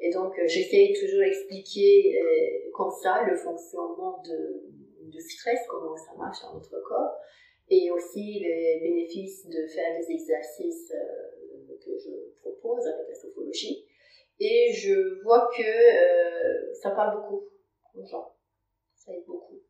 Et 0.00 0.10
donc, 0.10 0.38
euh, 0.38 0.46
j'essaie 0.46 0.92
toujours 0.98 1.20
d'expliquer 1.20 2.20
euh, 2.20 2.70
comme 2.72 2.90
ça 2.90 3.22
le 3.24 3.36
fonctionnement 3.36 4.22
de, 4.22 4.62
de 5.02 5.18
stress, 5.18 5.58
comment 5.68 5.96
ça 5.96 6.14
marche 6.16 6.40
dans 6.42 6.54
notre 6.54 6.80
corps, 6.82 7.16
et 7.68 7.90
aussi 7.90 8.40
les 8.40 8.78
bénéfices 8.80 9.46
de 9.48 9.66
faire 9.66 9.98
des 9.98 10.12
exercices 10.12 10.92
euh, 10.92 11.74
que 11.84 11.98
je 11.98 12.40
propose 12.40 12.86
avec 12.86 13.08
la 13.08 13.14
sophologie. 13.14 13.84
Et 14.40 14.72
je 14.72 15.22
vois 15.24 15.50
que 15.56 16.74
ça 16.74 16.90
parle 16.90 17.20
beaucoup 17.20 17.42
aux 17.94 18.06
gens. 18.06 18.36
Ça 18.94 19.12
aide 19.12 19.24
beaucoup. 19.26 19.60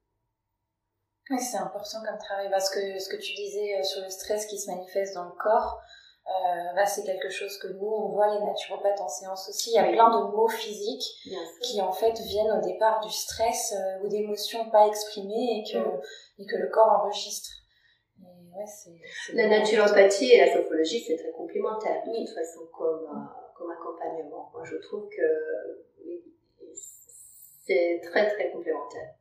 Oui, 1.30 1.38
c'est 1.38 1.56
important 1.56 1.98
comme 2.06 2.18
travail 2.18 2.50
parce 2.50 2.68
que 2.68 2.98
ce 2.98 3.08
que 3.08 3.16
tu 3.16 3.32
disais 3.32 3.82
sur 3.82 4.02
le 4.02 4.10
stress 4.10 4.46
qui 4.46 4.58
se 4.58 4.70
manifeste 4.70 5.14
dans 5.14 5.24
le 5.24 5.36
corps, 5.38 5.80
euh, 6.28 6.84
c'est 6.86 7.04
quelque 7.04 7.30
chose 7.30 7.56
que 7.58 7.68
nous, 7.68 7.86
on 7.86 8.08
voit 8.10 8.34
les 8.34 8.44
naturopathes 8.44 9.00
en 9.00 9.08
séance 9.08 9.48
aussi. 9.48 9.70
Il 9.70 9.74
y 9.74 9.78
a 9.78 9.84
plein 9.84 10.10
de 10.10 10.30
mots 10.30 10.48
physiques 10.48 11.04
qui 11.62 11.80
en 11.80 11.92
fait 11.92 12.18
viennent 12.20 12.50
au 12.50 12.60
départ 12.60 13.00
du 13.00 13.10
stress 13.10 13.74
euh, 13.74 14.04
ou 14.04 14.08
d'émotions 14.08 14.68
pas 14.70 14.86
exprimées 14.86 15.64
et 15.64 15.72
que, 15.72 15.78
mm. 15.78 16.00
et 16.40 16.46
que 16.46 16.56
le 16.56 16.68
corps 16.68 17.02
enregistre. 17.02 17.50
ouais, 18.20 18.64
la 19.34 19.48
naturopathie 19.48 20.32
et 20.32 20.44
la 20.44 20.52
sophologie, 20.52 21.02
c'est 21.06 21.16
très 21.16 21.32
complémentaire 21.32 22.02
de 22.06 22.18
toute 22.18 22.34
façon 22.34 22.60
comme, 22.76 23.04
euh, 23.04 23.56
comme 23.56 23.70
accompagnement. 23.70 24.50
Moi, 24.52 24.62
je 24.64 24.76
trouve 24.76 25.08
que 25.08 25.84
c'est 27.66 28.00
très 28.02 28.28
très 28.28 28.50
complémentaire. 28.50 29.14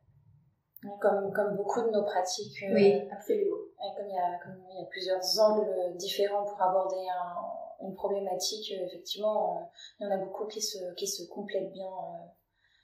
Comme, 1.00 1.32
comme 1.32 1.56
beaucoup 1.56 1.82
de 1.82 1.90
nos 1.90 2.04
pratiques. 2.04 2.62
Euh, 2.62 2.74
oui, 2.74 3.08
absolument. 3.10 3.56
Et 3.82 3.96
comme 3.96 4.06
il, 4.08 4.14
y 4.14 4.18
a, 4.18 4.38
comme 4.38 4.64
il 4.70 4.78
y 4.78 4.82
a 4.82 4.86
plusieurs 4.86 5.40
angles 5.40 5.96
différents 5.96 6.44
pour 6.44 6.62
aborder 6.62 7.04
un, 7.08 7.86
une 7.86 7.94
problématique, 7.94 8.72
euh, 8.72 8.86
effectivement, 8.86 9.56
euh, 9.56 9.64
il 9.98 10.06
y 10.06 10.08
en 10.08 10.14
a 10.14 10.18
beaucoup 10.18 10.46
qui 10.46 10.62
se, 10.62 10.78
qui 10.94 11.08
se 11.08 11.24
complètent 11.28 11.72
bien 11.72 11.90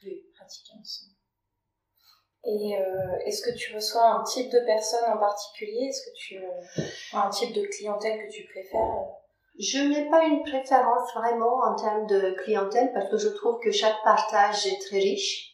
oui. 0.04 0.26
pratiquer 0.34 0.72
ensemble. 0.80 1.12
Et 2.46 2.72
est-ce 3.24 3.40
que 3.40 3.56
tu 3.56 3.74
reçois 3.74 4.06
un 4.06 4.22
type 4.22 4.52
de 4.52 4.60
personne 4.66 5.10
en 5.10 5.16
particulier? 5.16 5.86
Est-ce 5.86 6.10
que 6.10 6.14
tu 6.14 6.44
as 7.14 7.26
un 7.26 7.30
type 7.30 7.54
de 7.54 7.62
clientèle 7.62 8.26
que 8.26 8.30
tu 8.30 8.44
préfères? 8.52 9.06
Je 9.58 9.78
n'ai 9.78 10.10
pas 10.10 10.24
une 10.24 10.42
préférence 10.42 11.14
vraiment 11.14 11.60
en 11.62 11.74
termes 11.74 12.06
de 12.06 12.32
clientèle 12.42 12.92
parce 12.92 13.08
que 13.08 13.16
je 13.16 13.28
trouve 13.28 13.60
que 13.60 13.70
chaque 13.70 13.96
partage 14.04 14.66
est 14.66 14.78
très 14.82 14.98
riche. 14.98 15.53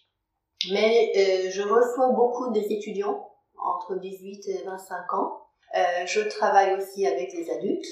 Mais 0.69 1.13
euh, 1.17 1.51
je 1.51 1.63
reçois 1.63 2.13
beaucoup 2.13 2.51
des 2.51 2.73
étudiants 2.73 3.31
entre 3.57 3.97
18 3.97 4.49
et 4.49 4.63
25 4.65 5.15
ans. 5.15 5.47
Euh, 5.77 6.07
je 6.07 6.21
travaille 6.29 6.75
aussi 6.75 7.07
avec 7.07 7.31
des 7.31 7.51
adultes, 7.51 7.87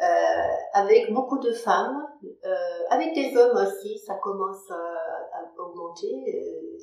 euh, 0.00 0.56
avec 0.74 1.12
beaucoup 1.12 1.38
de 1.38 1.52
femmes, 1.52 2.06
euh, 2.44 2.84
avec 2.90 3.14
des 3.14 3.36
hommes 3.36 3.56
aussi. 3.56 3.98
Ça 3.98 4.14
commence 4.16 4.70
euh, 4.70 5.62
augmenter, 5.62 6.12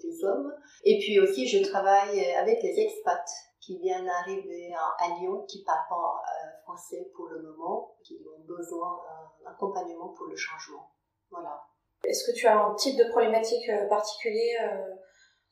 les 0.04 0.24
hommes. 0.26 0.52
Et 0.84 1.00
puis 1.00 1.20
aussi, 1.20 1.48
je 1.48 1.64
travaille 1.64 2.26
avec 2.36 2.62
les 2.62 2.80
expats 2.80 3.30
qui 3.60 3.78
viennent 3.78 4.10
arriver 4.10 4.74
à, 4.74 5.08
Lyon, 5.20 5.46
qui 5.48 5.64
parlent 5.64 5.88
pas 5.90 6.22
français 6.64 7.10
pour 7.16 7.28
le 7.28 7.42
moment, 7.42 7.96
qui 8.04 8.20
ont 8.28 8.44
besoin 8.46 9.00
d'un 9.44 9.52
accompagnement 9.52 10.10
pour 10.10 10.26
le 10.26 10.36
changement. 10.36 10.92
Voilà. 11.30 11.62
Est-ce 12.04 12.30
que 12.30 12.36
tu 12.36 12.48
as 12.48 12.58
un 12.58 12.76
type 12.76 12.98
de 12.98 13.06
problématique 13.06 13.70
particulier 13.90 14.58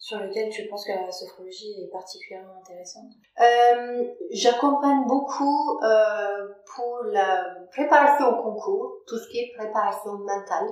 sur 0.02 0.18
lequel 0.18 0.50
tu 0.50 0.68
penses 0.68 0.84
que 0.84 0.92
la 0.92 1.12
sophrologie 1.12 1.84
est 1.84 1.92
particulièrement 1.92 2.58
intéressante? 2.60 3.12
Euh, 3.40 4.04
J'accompagne 4.32 5.06
beaucoup 5.06 5.80
euh, 5.84 6.48
pour 6.76 7.04
la 7.12 7.46
préparation 7.72 8.30
au 8.30 8.42
concours, 8.42 9.04
tout 9.06 9.18
ce 9.18 9.30
qui 9.30 9.40
est 9.40 9.54
préparation 9.56 10.14
mentale. 10.18 10.68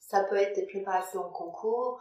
Ça 0.00 0.24
peut 0.24 0.36
être 0.36 0.54
des 0.54 0.66
préparations 0.66 1.22
au 1.26 1.30
concours. 1.30 1.98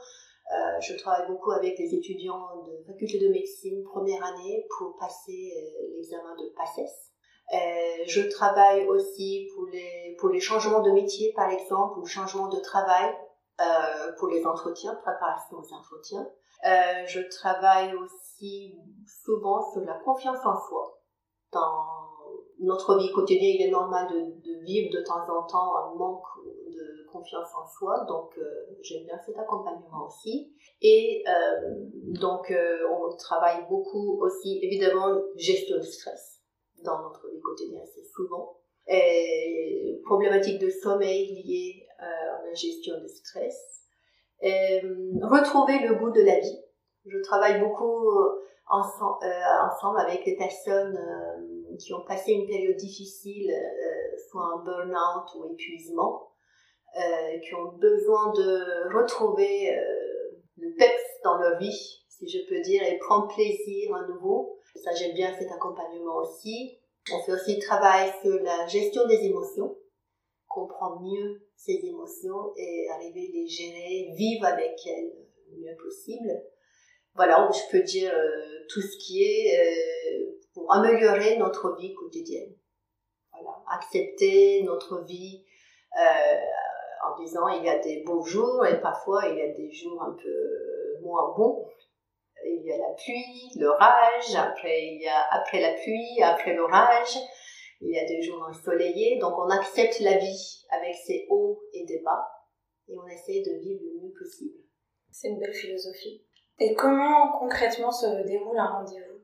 Euh, 0.51 0.81
je 0.81 0.97
travaille 0.97 1.25
beaucoup 1.27 1.51
avec 1.51 1.79
les 1.79 1.95
étudiants 1.95 2.61
de 2.67 2.83
faculté 2.85 3.17
de 3.17 3.29
médecine 3.29 3.81
première 3.83 4.21
année 4.25 4.67
pour 4.77 4.97
passer 4.97 5.53
l'examen 5.95 6.35
de 6.35 6.53
PACES. 6.57 7.10
Je 8.07 8.21
travaille 8.29 8.87
aussi 8.87 9.47
pour 10.19 10.29
les, 10.29 10.39
changements 10.39 10.81
de 10.81 10.91
métier, 10.91 11.33
par 11.35 11.49
exemple, 11.49 11.99
ou 11.99 12.05
changements 12.05 12.49
de 12.49 12.59
travail, 12.59 13.15
pour 14.17 14.29
les 14.29 14.45
entretiens, 14.45 14.95
préparation 14.95 15.57
aux 15.57 15.73
entretiens. 15.73 16.27
Euh, 16.65 17.05
je 17.07 17.21
travaille 17.21 17.93
aussi 17.95 18.77
souvent 19.07 19.71
sur 19.71 19.81
la 19.81 19.95
confiance 19.95 20.45
en 20.45 20.55
soi. 20.55 21.01
Dans 21.51 22.01
notre 22.59 22.97
vie 22.99 23.11
quotidienne, 23.11 23.55
il 23.55 23.67
est 23.67 23.71
normal 23.71 24.07
de, 24.09 24.63
vivre 24.63 24.91
de 24.93 25.03
temps 25.03 25.23
en 25.27 25.43
temps 25.47 25.75
un 25.77 25.95
manque 25.95 26.23
de 26.45 27.07
confiance 27.11 27.49
en 27.55 27.65
soi, 27.65 28.05
donc 28.07 28.37
euh, 28.37 28.43
j'aime 28.83 29.05
bien 29.05 29.17
cet 29.25 29.37
accompagnement 29.37 30.05
aussi. 30.05 30.53
Et 30.81 31.23
euh, 31.27 31.73
donc 32.19 32.51
euh, 32.51 32.87
on 32.91 33.15
travaille 33.15 33.65
beaucoup 33.67 34.21
aussi, 34.21 34.59
évidemment, 34.61 35.19
gestion 35.35 35.77
du 35.79 35.87
stress 35.87 36.40
dans 36.83 37.01
notre 37.01 37.29
vie 37.29 37.41
quotidienne, 37.41 37.85
c'est 37.93 38.05
souvent. 38.05 38.57
Et 38.87 40.01
problématiques 40.05 40.59
de 40.59 40.69
sommeil 40.69 41.43
liées 41.43 41.85
à 41.99 42.43
la 42.45 42.53
gestion 42.53 42.99
du 42.99 43.07
stress 43.07 43.81
euh, 44.43 44.79
retrouver 45.21 45.87
le 45.87 45.95
goût 45.95 46.09
de 46.09 46.21
la 46.21 46.39
vie. 46.39 46.59
Je 47.05 47.19
travaille 47.19 47.59
beaucoup 47.59 48.09
euh, 48.09 48.41
euh, 48.73 48.73
ensemble 48.73 49.99
avec 49.99 50.25
des 50.25 50.35
personnes 50.35 50.97
qui 51.79 51.93
ont 51.93 52.03
passé 52.05 52.31
une 52.31 52.47
période 52.47 52.75
difficile, 52.75 53.51
soit 54.29 54.43
un 54.43 54.63
burn-out 54.63 55.27
ou 55.35 55.53
épuisement, 55.53 56.31
qui 56.95 57.55
ont 57.55 57.73
besoin 57.77 58.31
de 58.33 58.97
retrouver 58.97 59.75
le 60.57 60.75
peps 60.77 61.21
dans 61.23 61.37
leur 61.37 61.57
vie, 61.59 62.00
si 62.21 62.29
je 62.29 62.47
peux 62.47 62.61
dire, 62.61 62.83
et 62.83 62.97
prendre 62.99 63.27
plaisir 63.33 63.95
à 63.95 64.07
nouveau. 64.07 64.57
Ça, 64.75 64.93
j'aime 64.93 65.13
bien 65.13 65.33
cet 65.37 65.51
accompagnement 65.51 66.17
aussi. 66.17 66.77
On 67.11 67.19
fait 67.23 67.33
aussi 67.33 67.59
travail 67.59 68.11
sur 68.21 68.39
la 68.41 68.67
gestion 68.67 69.07
des 69.07 69.25
émotions 69.25 69.75
comprendre 70.53 71.01
mieux 71.01 71.41
ses 71.55 71.79
émotions 71.85 72.53
et 72.57 72.89
arriver 72.89 73.29
à 73.29 73.35
les 73.35 73.47
gérer, 73.47 74.09
vivre 74.15 74.45
avec 74.45 74.75
elles 74.85 75.13
le 75.51 75.57
mieux 75.57 75.77
possible. 75.77 76.29
Voilà, 77.15 77.49
je 77.51 77.71
peux 77.71 77.83
dire 77.83 78.11
euh, 78.13 78.65
tout 78.69 78.81
ce 78.81 78.97
qui 78.97 79.23
est 79.23 79.59
euh, 79.59 80.39
pour 80.53 80.73
améliorer 80.73 81.37
notre 81.37 81.75
vie 81.77 81.93
quotidienne. 81.93 82.53
Voilà, 83.31 83.63
accepter 83.69 84.63
notre 84.63 85.03
vie 85.03 85.43
euh, 85.97 86.37
en 87.07 87.21
disant 87.21 87.47
il 87.49 87.65
y 87.65 87.69
a 87.69 87.79
des 87.79 88.03
beaux 88.03 88.23
jours 88.23 88.65
et 88.65 88.79
parfois 88.81 89.27
il 89.27 89.37
y 89.37 89.41
a 89.41 89.53
des 89.53 89.71
jours 89.71 90.01
un 90.03 90.13
peu 90.13 91.01
moins 91.01 91.33
bons. 91.35 91.67
Il 92.45 92.63
y 92.65 92.71
a 92.71 92.77
la 92.77 92.93
pluie, 92.93 93.51
l'orage, 93.59 94.35
après 94.35 94.85
il 94.87 95.01
y 95.01 95.07
a 95.07 95.27
après 95.31 95.61
la 95.61 95.73
pluie, 95.73 96.21
après 96.23 96.53
l'orage 96.53 97.17
il 97.81 97.91
y 97.91 97.99
a 97.99 98.05
des 98.05 98.21
jours 98.21 98.45
ensoleillés, 98.47 99.17
donc 99.19 99.33
on 99.37 99.49
accepte 99.49 99.99
la 100.01 100.17
vie 100.17 100.65
avec 100.69 100.95
ses 100.95 101.25
hauts 101.29 101.61
et 101.73 101.83
des 101.85 101.99
bas, 101.99 102.27
et 102.87 102.93
on 102.97 103.07
essaie 103.07 103.41
de 103.41 103.59
vivre 103.59 103.81
le 103.83 104.01
mieux 104.03 104.13
possible. 104.17 104.57
C'est 105.11 105.29
une 105.29 105.39
belle 105.39 105.53
philosophie. 105.53 106.23
Et 106.59 106.75
comment 106.75 107.31
concrètement 107.39 107.91
se 107.91 108.05
déroule 108.27 108.59
un 108.59 108.67
rendez-vous? 108.67 109.21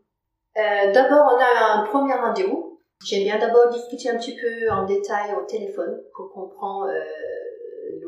Euh, 0.58 0.92
D'abord, 0.92 1.34
on 1.36 1.40
a 1.40 1.80
un 1.80 1.86
premier 1.86 2.16
rendez-vous. 2.16 2.82
J'aime 3.06 3.24
bien 3.24 3.38
d'abord 3.38 3.70
discuter 3.70 4.10
un 4.10 4.18
petit 4.18 4.36
peu 4.36 4.72
en 4.72 4.86
détail 4.86 5.36
au 5.36 5.46
téléphone 5.46 6.02
pour 6.16 6.32
comprendre 6.34 6.88
euh, 6.90 7.47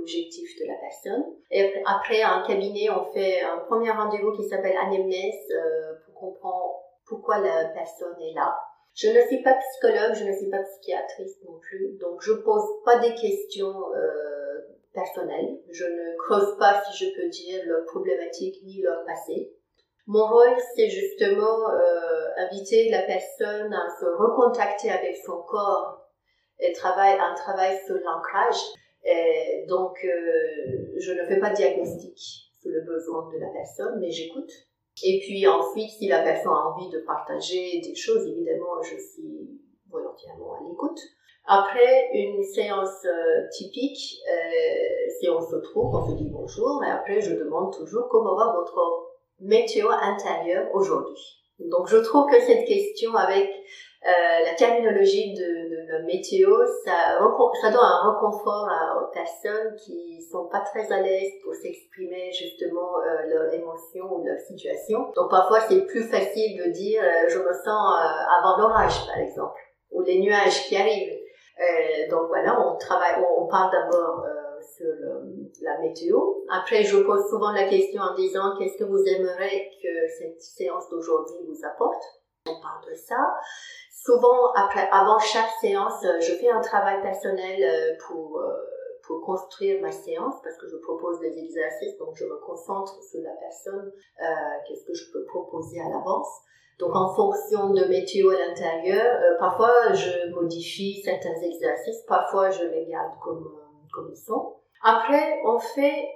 l'objectif 0.10 0.50
de 0.60 0.68
la 0.68 0.75
personne. 0.75 1.25
Et 1.51 1.74
après, 1.86 2.24
en 2.24 2.44
cabinet, 2.44 2.89
on 2.89 3.12
fait 3.12 3.42
un 3.42 3.60
premier 3.60 3.92
rendez-vous 3.92 4.32
qui 4.34 4.48
s'appelle 4.48 4.78
anamnèse 4.78 5.51
euh, 5.51 5.94
pour 6.06 6.16
comprendre 6.16 6.75
pourquoi 7.06 7.39
la 7.39 7.66
personne 7.70 8.16
est 8.22 8.34
là, 8.34 8.56
je 8.96 9.08
ne 9.08 9.22
suis 9.28 9.42
pas 9.42 9.54
psychologue, 9.54 10.13
je 10.13 10.25
ne 10.25 10.34
suis 10.34 10.50
pas 10.50 10.62
psychiatrice 10.63 11.38
non 11.48 11.58
plus, 11.60 11.98
donc 12.00 12.22
je 12.22 12.34
pose 12.34 12.63
pas 12.84 13.00
des 13.00 13.13
questions 13.13 13.94
euh, 13.96 14.60
personnelles. 14.94 15.60
Je 15.72 15.86
ne 15.86 16.18
creuse 16.18 16.58
pas, 16.58 16.82
si 16.84 17.06
je 17.06 17.16
peux 17.16 17.30
dire, 17.30 17.62
leurs 17.66 17.86
problématiques 17.86 18.58
ni 18.66 18.82
leur 18.82 19.06
passé. 19.06 19.54
Mon 20.08 20.25
rôle, 20.28 20.56
c'est 20.75 20.89
justement 20.89 21.70
euh, 21.70 22.28
inviter 22.38 22.89
la 22.89 23.04
personne 23.04 23.74
à 23.74 23.88
se 24.00 24.06
recontacter 24.06 24.89
avec 24.89 25.16
son 25.18 25.44
corps 25.44 26.01
et 26.60 26.74
travailler 26.74 27.20
un 27.20 27.36
travail 27.36 27.80
sur 27.86 27.96
l'ancrage. 27.96 28.60
Donc, 29.68 30.03
euh, 30.03 30.94
je 30.98 31.12
ne 31.13 31.25
fais 31.25 31.39
pas 31.39 31.51
de 31.51 31.56
diagnostic 31.56 32.18
sur 32.60 32.72
le 32.72 32.82
besoin 32.82 33.29
de 33.34 33.39
la 33.39 33.48
personne, 33.50 34.00
mais 34.00 34.12
j'écoute 34.12 34.51
et 35.03 35.20
puis 35.20 35.48
ensuite, 35.48 35.89
si 35.91 36.08
la 36.08 36.20
personne 36.20 36.51
a 36.51 36.68
envie 36.68 36.89
de 36.89 37.00
partager 37.00 37.79
des 37.82 37.96
choses, 37.96 38.27
évidemment, 38.27 38.82
je 38.82 38.98
suis 38.98 39.62
volontairement 39.89 40.53
à 40.56 40.68
l'écoute. 40.68 41.00
Après 41.46 42.10
une 42.13 42.44
séance 42.44 43.06
euh, 43.06 43.48
typique, 43.51 44.20
euh, 44.29 45.10
si 45.20 45.29
on 45.29 45.41
se 45.41 45.56
trouve, 45.56 45.96
on 45.96 46.08
se 46.08 46.15
dit 46.15 46.29
bonjour, 46.29 46.84
et 46.86 46.91
après 46.91 47.22
je 47.22 47.34
demande 47.34 47.74
toujours 47.74 48.08
comment 48.10 48.36
va 48.36 48.53
votre 48.53 48.79
météo 49.39 49.89
intérieur 49.89 50.68
aujourd'hui. 50.75 51.41
Donc 51.60 51.88
je 51.88 51.98
trouve 51.98 52.29
que 52.29 52.39
cette 52.39 52.65
question 52.65 53.15
avec 53.15 53.50
euh, 53.50 54.46
la 54.46 54.53
terminologie 54.53 55.34
de, 55.34 55.69
de, 55.89 55.93
la 55.93 56.03
météo, 56.03 56.50
ça, 56.86 57.19
donne 57.19 57.79
un 57.81 58.12
reconfort 58.12 58.67
aux 59.01 59.12
personnes 59.12 59.75
qui 59.75 60.22
sont 60.31 60.48
pas 60.48 60.62
très 60.62 60.91
à 60.91 61.01
l'aise 61.01 61.31
pour 61.43 61.53
s'exprimer 61.53 62.31
justement 62.31 63.00
euh, 63.00 63.27
leurs 63.27 63.53
émotions 63.53 64.05
ou 64.12 64.25
leur 64.25 64.39
situation. 64.39 65.12
Donc 65.15 65.29
parfois 65.29 65.62
c'est 65.62 65.86
plus 65.86 66.03
facile 66.03 66.58
de 66.63 66.72
dire 66.72 67.01
euh, 67.03 67.27
je 67.27 67.39
me 67.39 67.53
sens 67.53 67.67
euh, 67.67 68.39
avant 68.39 68.58
l'orage 68.58 69.08
par 69.08 69.17
exemple, 69.17 69.60
ou 69.91 70.01
les 70.01 70.19
nuages 70.19 70.67
qui 70.67 70.75
arrivent. 70.75 71.17
Euh, 71.60 72.10
donc 72.10 72.27
voilà, 72.27 72.60
on 72.60 72.77
travaille, 72.77 73.24
on, 73.38 73.48
parle 73.48 73.72
d'abord 73.72 74.25
sur 74.62 74.88
la 75.62 75.79
météo. 75.79 76.17
Après, 76.50 76.84
je 76.84 76.98
pose 76.98 77.27
souvent 77.29 77.51
la 77.51 77.67
question 77.67 78.01
en 78.01 78.15
disant 78.15 78.55
qu'est-ce 78.58 78.77
que 78.77 78.86
vous 78.86 79.03
aimeriez 79.03 79.69
que 79.81 80.08
cette 80.19 80.41
séance 80.41 80.89
d'aujourd'hui 80.89 81.36
vous 81.48 81.65
apporte? 81.65 82.03
On 82.50 82.62
parle 82.62 82.89
de 82.89 82.96
ça. 82.96 83.36
Souvent, 84.03 84.53
après, 84.56 84.88
avant 84.91 85.20
chaque 85.20 85.50
séance, 85.60 86.03
euh, 86.06 86.22
je 86.22 86.32
fais 86.36 86.50
un 86.50 86.62
travail 86.62 87.01
personnel 87.01 87.62
euh, 87.62 87.98
pour, 88.08 88.39
euh, 88.39 88.53
pour 89.06 89.22
construire 89.22 89.82
ma 89.82 89.91
séance 89.91 90.36
parce 90.41 90.58
que 90.58 90.70
je 90.70 90.77
propose 90.77 91.20
des 91.20 91.38
exercices, 91.38 91.98
donc 91.98 92.15
je 92.15 92.24
me 92.24 92.38
concentre 92.38 93.03
sur 93.03 93.22
la 93.22 93.34
personne, 93.34 93.91
qu'est-ce 94.65 94.86
que 94.86 94.94
je 94.94 95.12
peux 95.12 95.25
proposer 95.25 95.82
à 95.82 95.89
l'avance. 95.89 96.29
Donc 96.79 96.96
en 96.96 97.13
fonction 97.13 97.72
de 97.72 97.86
météo 97.86 98.29
à 98.29 98.39
l'intérieur, 98.39 99.38
parfois 99.38 99.91
je 99.91 100.29
modifie 100.34 101.01
certains 101.03 101.36
exercices, 101.41 102.03
parfois 102.08 102.51
je 102.51 102.63
les 102.63 102.86
garde 102.86 103.12
comme, 103.22 103.51
comme 103.94 104.10
ils 104.12 104.18
sont. 104.18 104.56
Après, 104.84 105.41
on 105.44 105.60
fait 105.60 106.13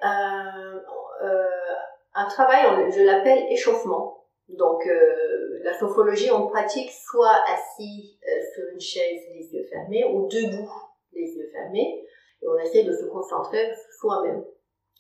un 2.13 2.25
travail, 2.30 2.92
je 2.92 3.02
l'appelle 3.02 3.46
échauffement. 3.52 4.23
Donc, 4.50 4.86
euh, 4.86 5.60
la 5.64 5.78
sophrologie, 5.78 6.32
on 6.32 6.48
pratique 6.48 6.92
soit 6.92 7.42
assis 7.48 8.20
euh, 8.28 8.42
sur 8.54 8.64
une 8.74 8.80
chaise, 8.80 9.22
les 9.34 9.54
yeux 9.54 9.66
fermés, 9.70 10.04
ou 10.06 10.28
debout, 10.28 10.70
les 11.14 11.36
yeux 11.36 11.50
fermés, 11.52 12.06
et 12.42 12.48
on 12.48 12.58
essaie 12.60 12.84
de 12.84 12.92
se 12.92 13.06
concentrer 13.06 13.72
soi-même. 14.00 14.44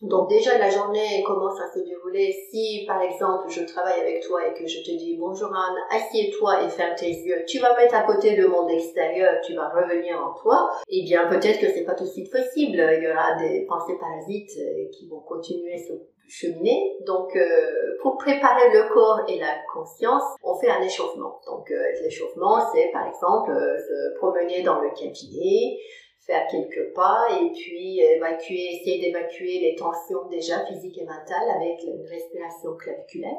Donc 0.01 0.29
déjà, 0.29 0.57
la 0.57 0.69
journée 0.69 1.23
commence 1.25 1.59
à 1.61 1.71
se 1.71 1.79
dérouler. 1.79 2.35
Si, 2.51 2.83
par 2.85 3.01
exemple, 3.01 3.49
je 3.49 3.61
travaille 3.63 4.01
avec 4.01 4.21
toi 4.21 4.45
et 4.47 4.53
que 4.53 4.67
je 4.67 4.79
te 4.79 4.91
dis 4.97 5.15
bonjour 5.17 5.49
Anne, 5.55 5.77
assieds-toi 5.91 6.63
et 6.63 6.69
ferme 6.69 6.95
tes 6.95 7.09
yeux, 7.09 7.45
tu 7.47 7.59
vas 7.59 7.75
mettre 7.77 7.95
à 7.95 8.01
côté 8.01 8.35
le 8.35 8.47
monde 8.47 8.69
extérieur, 8.69 9.39
tu 9.45 9.55
vas 9.55 9.69
revenir 9.69 10.17
en 10.17 10.33
toi, 10.33 10.71
eh 10.89 11.03
bien 11.03 11.27
peut-être 11.27 11.59
que 11.59 11.67
c'est 11.71 11.85
pas 11.85 11.95
tout 11.95 12.03
de 12.03 12.09
suite 12.09 12.31
possible. 12.31 12.85
Il 12.97 13.03
y 13.03 13.11
aura 13.11 13.35
des 13.35 13.65
pensées 13.65 13.97
parasites 13.99 14.57
euh, 14.59 14.89
qui 14.91 15.07
vont 15.07 15.21
continuer 15.21 15.77
ce 15.77 15.93
cheminer. 16.27 16.97
Donc, 17.05 17.35
euh, 17.35 17.97
pour 18.01 18.17
préparer 18.17 18.71
le 18.73 18.93
corps 18.93 19.21
et 19.27 19.39
la 19.39 19.55
conscience, 19.71 20.23
on 20.43 20.55
fait 20.55 20.69
un 20.69 20.81
échauffement. 20.81 21.39
Donc, 21.45 21.69
euh, 21.71 21.75
l'échauffement, 22.01 22.59
c'est 22.73 22.89
par 22.91 23.07
exemple 23.07 23.51
se 23.53 24.17
promener 24.17 24.63
dans 24.63 24.79
le 24.79 24.89
cabinet, 24.89 25.77
faire 26.25 26.47
quelques 26.49 26.93
pas 26.93 27.27
et 27.31 27.51
puis 27.51 27.99
évacuer, 27.99 28.75
essayer 28.75 28.99
d'évacuer 28.99 29.59
les 29.59 29.75
tensions 29.75 30.27
déjà 30.29 30.65
physiques 30.65 30.97
et 30.97 31.05
mentales 31.05 31.49
avec 31.55 31.83
une 31.83 32.05
respiration 32.07 32.75
claviculaire. 32.77 33.37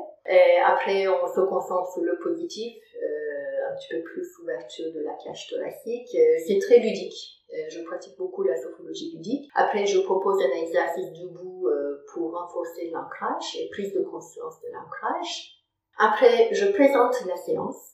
Après, 0.65 1.07
on 1.09 1.27
se 1.27 1.41
concentre 1.41 1.93
sur 1.93 2.03
le 2.03 2.19
positif, 2.19 2.77
euh, 2.97 3.71
un 3.71 3.77
petit 3.77 3.95
peu 3.95 4.03
plus 4.03 4.27
ouverture 4.43 4.93
de 4.93 5.01
la 5.01 5.13
cage 5.23 5.47
thoracique. 5.49 6.09
Euh, 6.15 6.37
c'est 6.47 6.59
très 6.59 6.79
ludique. 6.79 7.43
Euh, 7.53 7.69
je 7.69 7.83
pratique 7.83 8.17
beaucoup 8.17 8.43
la 8.43 8.57
sophrologie 8.57 9.13
ludique. 9.15 9.49
Après, 9.55 9.85
je 9.85 10.01
propose 10.01 10.43
un 10.43 10.63
exercice 10.63 11.13
debout 11.13 11.69
pour 12.13 12.33
renforcer 12.33 12.91
l'ancrage 12.91 13.57
et 13.59 13.69
prise 13.71 13.93
de 13.93 14.03
conscience 14.03 14.61
de 14.63 14.69
l'ancrage. 14.73 15.63
Après, 15.99 16.49
je 16.53 16.67
présente 16.73 17.25
la 17.27 17.37
séance. 17.37 17.93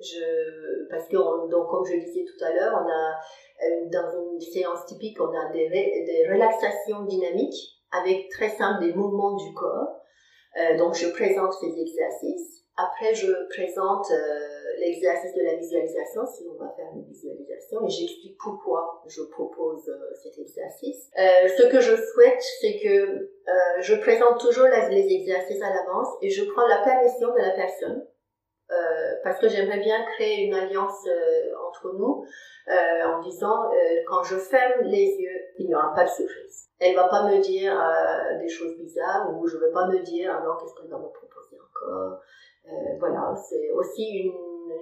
Je, 0.00 0.88
parce 0.90 1.08
que, 1.08 1.16
donc, 1.16 1.70
comme 1.70 1.84
je 1.84 1.96
disais 1.96 2.24
tout 2.24 2.44
à 2.44 2.52
l'heure, 2.52 2.82
on 2.84 2.88
a 2.88 3.14
dans 3.90 4.32
une 4.32 4.40
séance 4.40 4.84
typique, 4.86 5.20
on 5.20 5.28
a 5.28 5.52
des, 5.52 6.26
relaxations 6.30 7.04
dynamiques 7.04 7.80
avec 7.92 8.28
très 8.30 8.50
simple 8.50 8.84
des 8.84 8.94
mouvements 8.94 9.36
du 9.36 9.52
corps. 9.54 10.00
Euh, 10.58 10.76
donc, 10.76 10.94
je 10.94 11.08
présente 11.08 11.52
ces 11.54 11.80
exercices. 11.80 12.64
Après, 12.76 13.14
je 13.14 13.32
présente 13.48 14.10
euh, 14.10 14.48
l'exercice 14.80 15.34
de 15.34 15.42
la 15.42 15.54
visualisation, 15.54 16.26
si 16.26 16.44
on 16.46 16.62
va 16.62 16.70
faire 16.76 16.88
une 16.94 17.04
visualisation, 17.04 17.86
et 17.86 17.88
j'explique 17.88 18.36
pourquoi 18.38 19.02
je 19.06 19.22
propose 19.22 19.88
euh, 19.88 20.14
cet 20.22 20.38
exercice. 20.38 21.10
Euh, 21.18 21.48
ce 21.56 21.62
que 21.68 21.80
je 21.80 21.96
souhaite, 21.96 22.42
c'est 22.60 22.78
que 22.82 23.30
je 23.80 23.94
présente 23.94 24.40
toujours 24.40 24.66
les 24.66 25.06
exercices 25.14 25.62
à 25.62 25.70
l'avance 25.70 26.08
et 26.20 26.30
je 26.30 26.44
prends 26.44 26.66
la 26.66 26.78
permission 26.78 27.32
de 27.32 27.38
la 27.38 27.50
personne 27.50 28.06
euh, 28.72 29.14
parce 29.22 29.38
que 29.38 29.48
j'aimerais 29.48 29.78
bien 29.78 30.04
créer 30.14 30.44
une 30.44 30.54
alliance 30.54 31.06
euh, 31.06 31.52
entre 31.68 31.92
nous 31.96 32.24
euh, 32.68 33.04
en 33.04 33.20
disant 33.20 33.70
quand 34.08 34.24
je 34.24 34.36
ferme 34.36 34.82
les 34.82 35.06
yeux, 35.06 35.40
il 35.58 35.68
n'y 35.68 35.74
aura 35.74 35.94
pas 35.94 36.04
de 36.04 36.10
surprise. 36.10 36.68
Elle 36.80 36.96
va 36.96 37.08
pas 37.08 37.30
me 37.30 37.38
dire 37.40 37.72
des 38.40 38.48
choses 38.48 38.76
bizarres 38.76 39.30
ou 39.32 39.46
je 39.46 39.56
vais 39.56 39.70
pas 39.70 39.86
me 39.86 40.00
dire 40.00 40.34
alors 40.34 40.58
qu'est-ce 40.58 40.74
qu'elle 40.74 40.90
va 40.90 40.98
me 40.98 41.08
proposer 41.08 41.58
encore. 41.60 42.18
voilà, 42.98 43.34
c'est 43.36 43.70
aussi 43.70 44.04
une, 44.24 44.34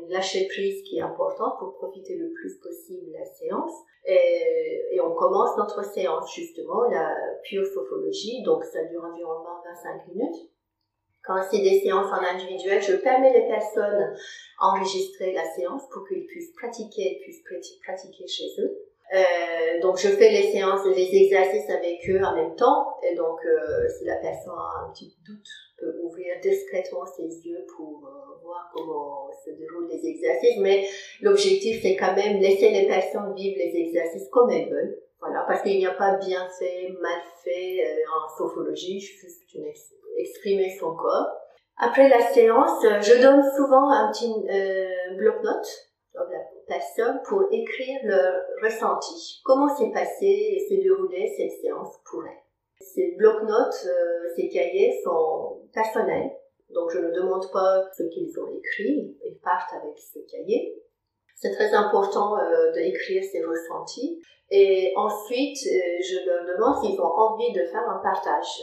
lâcher 0.09 0.47
prise 0.49 0.83
qui 0.83 0.99
est 0.99 1.03
importante 1.03 1.59
pour 1.59 1.75
profiter 1.75 2.17
le 2.17 2.31
plus 2.33 2.59
possible 2.59 3.07
de 3.07 3.12
la 3.12 3.25
séance. 3.25 3.73
Et, 4.07 4.99
on 5.03 5.14
commence 5.14 5.57
notre 5.59 5.85
séance 5.85 6.35
justement, 6.35 6.88
la 6.88 7.14
pure 7.43 7.67
sophologie, 7.67 8.43
donc 8.43 8.64
ça 8.64 8.83
dure 8.85 9.05
environ 9.05 9.45
20-25 9.85 10.14
minutes. 10.14 10.50
Quand 11.26 11.40
c'est 11.50 11.62
des 11.62 11.81
séances 11.81 12.12
en 12.12 12.23
individuel, 12.23 12.83
je 12.83 12.97
permets 12.97 13.33
les 13.33 13.49
personnes 13.49 14.14
enregistrer 14.61 15.33
la 15.33 15.45
séance 15.45 15.83
pour 15.90 16.07
qu'ils 16.07 16.26
puissent 16.26 16.52
pratiquer, 16.52 17.19
puissent 17.23 17.43
pratiquer 17.83 18.26
chez 18.26 18.49
eux. 18.59 18.78
Euh, 19.12 19.81
donc 19.81 19.99
je 19.99 20.09
fais 20.09 20.31
les 20.31 20.50
séances, 20.50 20.85
les 20.87 21.14
exercices 21.14 21.69
avec 21.71 22.09
eux 22.09 22.23
en 22.25 22.35
même 22.35 22.54
temps. 22.57 22.97
Et 23.02 23.14
donc 23.14 23.38
euh, 23.45 23.88
si 23.88 24.04
la 24.04 24.16
personne 24.16 24.54
a 24.57 24.85
un 24.85 24.90
petit 24.93 25.16
doute, 25.26 25.49
peut 25.78 25.95
ouvrir 26.02 26.35
discrètement 26.43 27.04
ses 27.07 27.47
yeux 27.47 27.64
pour 27.76 28.07
euh, 28.07 28.43
voir 28.43 28.71
comment 28.75 29.31
se 29.45 29.50
déroulent 29.50 29.88
les 29.90 30.07
exercices. 30.07 30.59
Mais 30.59 30.88
l'objectif 31.21 31.83
c'est 31.83 31.97
quand 31.97 32.14
même 32.14 32.38
laisser 32.38 32.71
les 32.71 32.87
personnes 32.87 33.35
vivre 33.35 33.57
les 33.59 33.76
exercices 33.76 34.28
comme 34.31 34.50
elles 34.50 34.71
veulent. 34.71 34.99
Voilà, 35.21 35.45
parce 35.49 35.62
qu'il 35.62 35.78
n'y 35.78 35.87
a 35.87 35.95
pas 35.95 36.19
bien 36.19 36.47
fait, 36.59 36.90
mal 37.00 37.21
fait 37.43 37.81
en 38.14 38.37
sophologie. 38.37 39.00
Je 39.00 39.07
suis 39.07 39.59
une 39.59 39.66
exprimer 40.18 40.76
son 40.78 40.94
corps. 40.94 41.28
Après 41.76 42.09
la 42.09 42.21
séance, 42.33 42.83
je 42.83 43.21
donne 43.21 43.42
souvent 43.56 43.90
un 43.90 44.11
petit 44.12 44.33
euh, 44.49 45.16
bloc-notes 45.16 45.90
à 46.14 46.23
la 46.30 46.38
personne 46.68 47.21
pour 47.28 47.42
écrire 47.50 48.00
le 48.04 48.64
ressenti. 48.64 49.40
Comment 49.44 49.75
s'est 49.75 49.90
passé 49.92 50.26
et 50.26 50.66
s'est 50.68 50.83
déroulée 50.83 51.33
cette 51.37 51.61
séance 51.61 51.97
pour 52.09 52.25
elle? 52.25 52.44
Ces 52.80 53.16
bloc-notes, 53.18 53.87
euh, 53.87 54.28
ces 54.37 54.49
cahiers 54.49 55.00
sont 55.02 55.62
personnels, 55.73 56.30
donc 56.71 56.90
je 56.90 56.99
ne 56.99 57.11
demande 57.11 57.50
pas 57.52 57.85
ce 57.97 58.02
qu'ils 58.04 58.38
ont 58.38 58.49
écrit, 58.59 59.16
ils 59.25 59.38
partent 59.42 59.73
avec 59.75 59.97
ce 59.99 60.18
cahier. 60.30 60.80
C'est 61.37 61.52
très 61.52 61.73
important 61.75 62.38
euh, 62.38 62.72
d'écrire 62.72 63.22
ces 63.22 63.44
ressentis. 63.44 64.20
Et 64.50 64.92
ensuite, 64.96 65.59
euh, 65.66 65.81
je 66.00 66.27
leur 66.27 66.44
demande 66.46 66.83
s'ils 66.83 67.00
ont 67.00 67.05
envie 67.05 67.53
de 67.53 67.64
faire 67.64 67.88
un 67.88 68.00
partage 68.03 68.62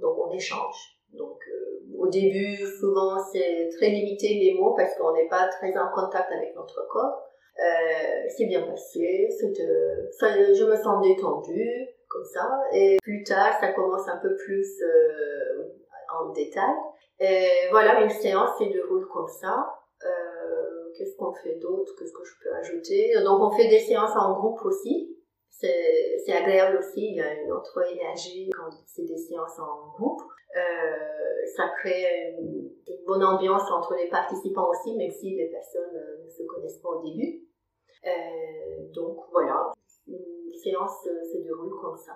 donc 0.00 0.18
on 0.18 0.30
échange. 0.32 0.98
Donc 1.12 1.38
euh, 1.48 1.98
au 1.98 2.08
début, 2.08 2.56
souvent 2.80 3.18
c'est 3.32 3.70
très 3.76 3.88
limité 3.88 4.28
les 4.28 4.54
mots 4.58 4.74
parce 4.74 4.94
qu'on 4.96 5.12
n'est 5.12 5.28
pas 5.28 5.48
très 5.48 5.76
en 5.76 5.88
contact 5.94 6.30
avec 6.32 6.54
notre 6.54 6.86
corps. 6.88 7.22
Euh, 7.58 8.28
c'est 8.36 8.46
bien 8.46 8.62
passé, 8.62 9.28
euh, 9.42 10.54
je 10.54 10.64
me 10.64 10.76
sens 10.76 11.02
détendue, 11.02 11.88
comme 12.08 12.24
ça. 12.24 12.60
Et 12.72 12.98
plus 13.02 13.24
tard, 13.24 13.58
ça 13.60 13.72
commence 13.72 14.08
un 14.08 14.18
peu 14.18 14.36
plus 14.36 14.80
en 16.20 16.30
détail. 16.30 16.76
Voilà, 17.70 18.00
une 18.02 18.10
séance 18.10 18.58
se 18.58 18.64
déroule 18.64 19.08
comme 19.08 19.28
ça. 19.28 19.74
Qu'est-ce 20.96 21.16
qu'on 21.16 21.32
fait 21.32 21.56
d'autre? 21.56 21.92
Qu'est-ce 21.98 22.12
que 22.12 22.24
je 22.24 22.34
peux 22.42 22.54
ajouter? 22.56 23.12
Donc 23.24 23.40
on 23.40 23.50
fait 23.50 23.68
des 23.68 23.80
séances 23.80 24.16
en 24.16 24.38
groupe 24.38 24.64
aussi 24.64 25.17
c'est 25.50 26.32
agréable 26.32 26.78
aussi, 26.78 27.08
il 27.10 27.16
y 27.16 27.20
a 27.20 27.34
une 27.34 27.50
autre 27.50 27.82
énergie 27.90 28.48
quand 28.50 28.70
c'est 28.86 29.04
des 29.04 29.16
séances 29.16 29.58
en 29.58 29.88
groupe. 29.96 30.22
Euh, 30.56 31.46
ça 31.56 31.64
crée 31.78 32.34
une, 32.38 32.70
bonne 33.06 33.24
ambiance 33.24 33.70
entre 33.70 33.94
les 33.94 34.08
participants 34.08 34.68
aussi, 34.68 34.94
même 34.96 35.10
si 35.10 35.34
les 35.34 35.48
personnes 35.48 35.96
euh, 35.96 36.24
ne 36.24 36.28
se 36.28 36.42
connaissent 36.44 36.78
pas 36.78 36.90
au 36.90 37.02
début. 37.02 37.42
Euh, 38.06 38.92
donc 38.92 39.18
voilà, 39.32 39.72
une 40.06 40.54
séance 40.62 41.04
se 41.04 41.38
déroule 41.38 41.74
comme 41.80 41.96
ça. 41.96 42.12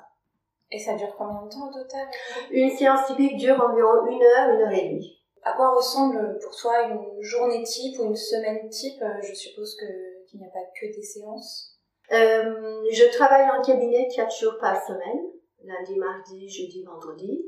Et 0.71 0.79
ça 0.79 0.95
dure 0.95 1.14
combien 1.16 1.42
de 1.45 1.51
temps 1.51 1.68
au 1.68 1.73
total? 1.73 2.09
Une 2.51 2.71
séance 2.71 3.07
typique 3.07 3.37
dure 3.37 3.61
environ 3.61 4.07
une 4.07 4.23
heure, 4.23 4.55
une 4.55 4.62
heure 4.62 4.73
et 4.73 4.88
demie. 4.88 5.18
À 5.42 5.55
quoi 5.55 5.75
ressemble 5.75 6.38
pour 6.42 6.55
toi 6.55 6.83
une 6.83 7.21
journée 7.21 7.62
type 7.62 7.99
ou 7.99 8.05
une 8.05 8.16
semaine 8.16 8.68
type? 8.68 9.03
Je 9.23 9.35
suppose 9.35 9.77
qu'il 9.77 10.40
n'y 10.40 10.47
a 10.47 10.51
pas 10.51 10.64
que 10.81 10.87
des 10.87 11.03
séances. 11.03 11.72
Euh, 12.12 12.85
je 12.92 13.11
travaille 13.16 13.48
en 13.48 13.62
cabinet 13.62 14.07
4 14.14 14.38
jours 14.38 14.59
par 14.61 14.85
semaine, 14.87 15.22
lundi, 15.64 15.96
mardi, 15.96 16.46
jeudi, 16.46 16.85
vendredi, 16.85 17.42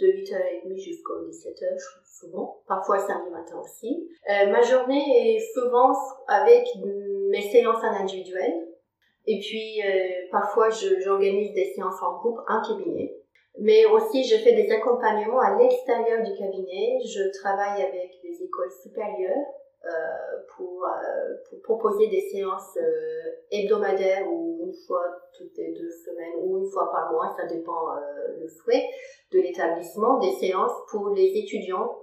de 0.00 0.06
8h30 0.06 0.76
jusqu'à 0.76 1.12
17h 1.12 1.78
souvent, 2.04 2.62
parfois 2.66 2.98
samedi 2.98 3.30
matin 3.30 3.60
aussi. 3.62 4.08
Euh, 4.28 4.50
ma 4.50 4.62
journée 4.62 5.36
est 5.36 5.54
souvent 5.54 5.92
avec 6.26 6.66
mes 7.30 7.42
séances 7.52 7.84
en 7.84 8.02
individuel, 8.02 8.52
et 9.26 9.38
puis 9.38 9.80
euh, 9.82 10.28
parfois 10.32 10.68
j'organise 10.70 11.54
des 11.54 11.72
séances 11.74 12.02
en 12.02 12.18
groupe 12.18 12.40
en 12.48 12.60
cabinet. 12.60 13.14
Mais 13.58 13.84
aussi, 13.84 14.24
je 14.24 14.36
fais 14.38 14.54
des 14.54 14.70
accompagnements 14.72 15.38
à 15.38 15.58
l'extérieur 15.58 16.24
du 16.24 16.32
cabinet. 16.36 16.98
Je 17.04 17.38
travaille 17.38 17.82
avec 17.82 18.18
des 18.22 18.42
écoles 18.42 18.72
supérieures 18.82 19.46
pour, 20.56 20.84
euh, 20.84 21.34
pour, 21.48 21.62
proposer 21.62 22.06
des 22.08 22.20
séances 22.20 22.76
euh, 22.76 23.30
hebdomadaires 23.50 24.26
ou 24.30 24.60
une 24.64 24.74
fois 24.86 25.04
toutes 25.36 25.56
les 25.56 25.72
deux 25.72 25.90
semaines 25.90 26.34
ou 26.40 26.58
une 26.58 26.70
fois 26.70 26.90
par 26.92 27.12
mois, 27.12 27.34
ça 27.36 27.46
dépend 27.46 27.94
le 28.38 28.46
souhait 28.48 28.84
de 29.32 29.40
l'établissement, 29.40 30.18
des 30.18 30.32
séances 30.32 30.72
pour 30.90 31.10
les 31.10 31.36
étudiants 31.36 31.98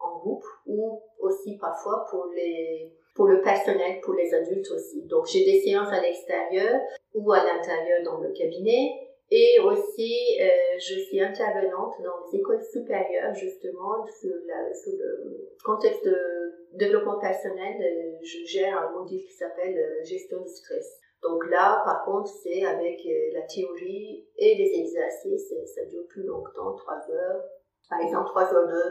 en 0.00 0.18
groupe 0.18 0.44
ou 0.66 1.02
aussi 1.20 1.56
parfois 1.58 2.06
pour 2.10 2.26
les 2.34 2.92
pour 3.14 3.26
le 3.26 3.42
personnel, 3.42 4.00
pour 4.00 4.14
les 4.14 4.32
adultes 4.32 4.70
aussi. 4.70 5.02
Donc 5.02 5.26
j'ai 5.26 5.44
des 5.44 5.60
séances 5.60 5.92
à 5.92 6.00
l'extérieur 6.00 6.80
ou 7.14 7.30
à 7.32 7.44
l'intérieur 7.44 8.02
dans 8.04 8.18
le 8.20 8.32
cabinet 8.32 9.11
et 9.30 9.58
aussi, 9.60 10.38
euh, 10.40 10.78
je 10.78 11.00
suis 11.00 11.20
intervenante 11.20 11.94
dans 12.02 12.30
les 12.30 12.38
écoles 12.38 12.62
supérieures, 12.62 13.34
justement, 13.34 14.04
sur, 14.20 14.34
la, 14.46 14.74
sur 14.74 14.92
le 14.92 15.48
contexte 15.64 16.04
de 16.04 16.18
développement 16.74 17.18
personnel. 17.18 17.76
Euh, 17.80 18.18
je 18.22 18.44
gère 18.44 18.76
un 18.76 18.90
module 18.92 19.20
qui 19.20 19.32
s'appelle 19.32 19.76
euh, 19.78 20.04
gestion 20.04 20.40
du 20.42 20.48
stress. 20.48 20.98
Donc 21.22 21.48
là, 21.50 21.82
par 21.84 22.04
contre, 22.04 22.28
c'est 22.42 22.64
avec 22.64 23.00
la 23.32 23.42
théorie 23.42 24.26
et 24.36 24.56
les 24.56 24.80
exercices, 24.80 25.52
et 25.52 25.66
ça 25.66 25.84
dure 25.84 26.04
plus 26.08 26.24
longtemps, 26.24 26.74
trois 26.74 27.00
heures. 27.10 27.44
Par 27.88 28.00
exemple, 28.00 28.26
trois 28.26 28.52
heures 28.52 28.66
de, 28.66 28.82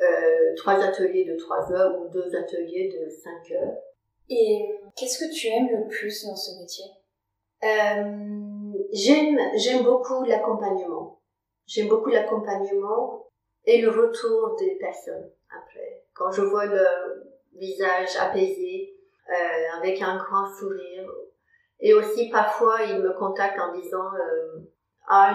euh, 0.00 0.54
trois 0.56 0.74
ateliers 0.74 1.24
de 1.24 1.36
trois 1.36 1.72
heures 1.72 2.00
ou 2.00 2.08
deux 2.08 2.34
ateliers 2.34 2.88
de 2.88 3.08
cinq 3.08 3.52
heures. 3.52 3.76
Et 4.28 4.58
qu'est-ce 4.96 5.18
que 5.18 5.32
tu 5.32 5.46
aimes 5.46 5.68
le 5.70 5.86
plus 5.86 6.24
dans 6.24 6.34
ce 6.34 6.60
métier? 6.60 6.84
Euh, 7.62 8.47
j'aime, 8.92 9.38
j'aime 9.56 9.84
beaucoup 9.84 10.24
l'accompagnement. 10.24 11.20
J'aime 11.66 11.88
beaucoup 11.88 12.10
l'accompagnement 12.10 13.26
et 13.64 13.80
le 13.80 13.90
retour 13.90 14.56
des 14.58 14.76
personnes 14.76 15.30
après. 15.50 16.04
Quand 16.14 16.30
je 16.30 16.42
vois 16.42 16.66
leur 16.66 17.14
visage 17.54 18.16
apaisé, 18.18 18.94
euh, 19.30 19.78
avec 19.78 20.00
un 20.00 20.16
grand 20.16 20.46
sourire. 20.58 21.06
Et 21.80 21.92
aussi 21.92 22.30
parfois 22.30 22.82
ils 22.82 23.00
me 23.00 23.12
contactent 23.12 23.60
en 23.60 23.72
disant 23.78 24.10
euh, 24.14 24.60
ah 25.06 25.34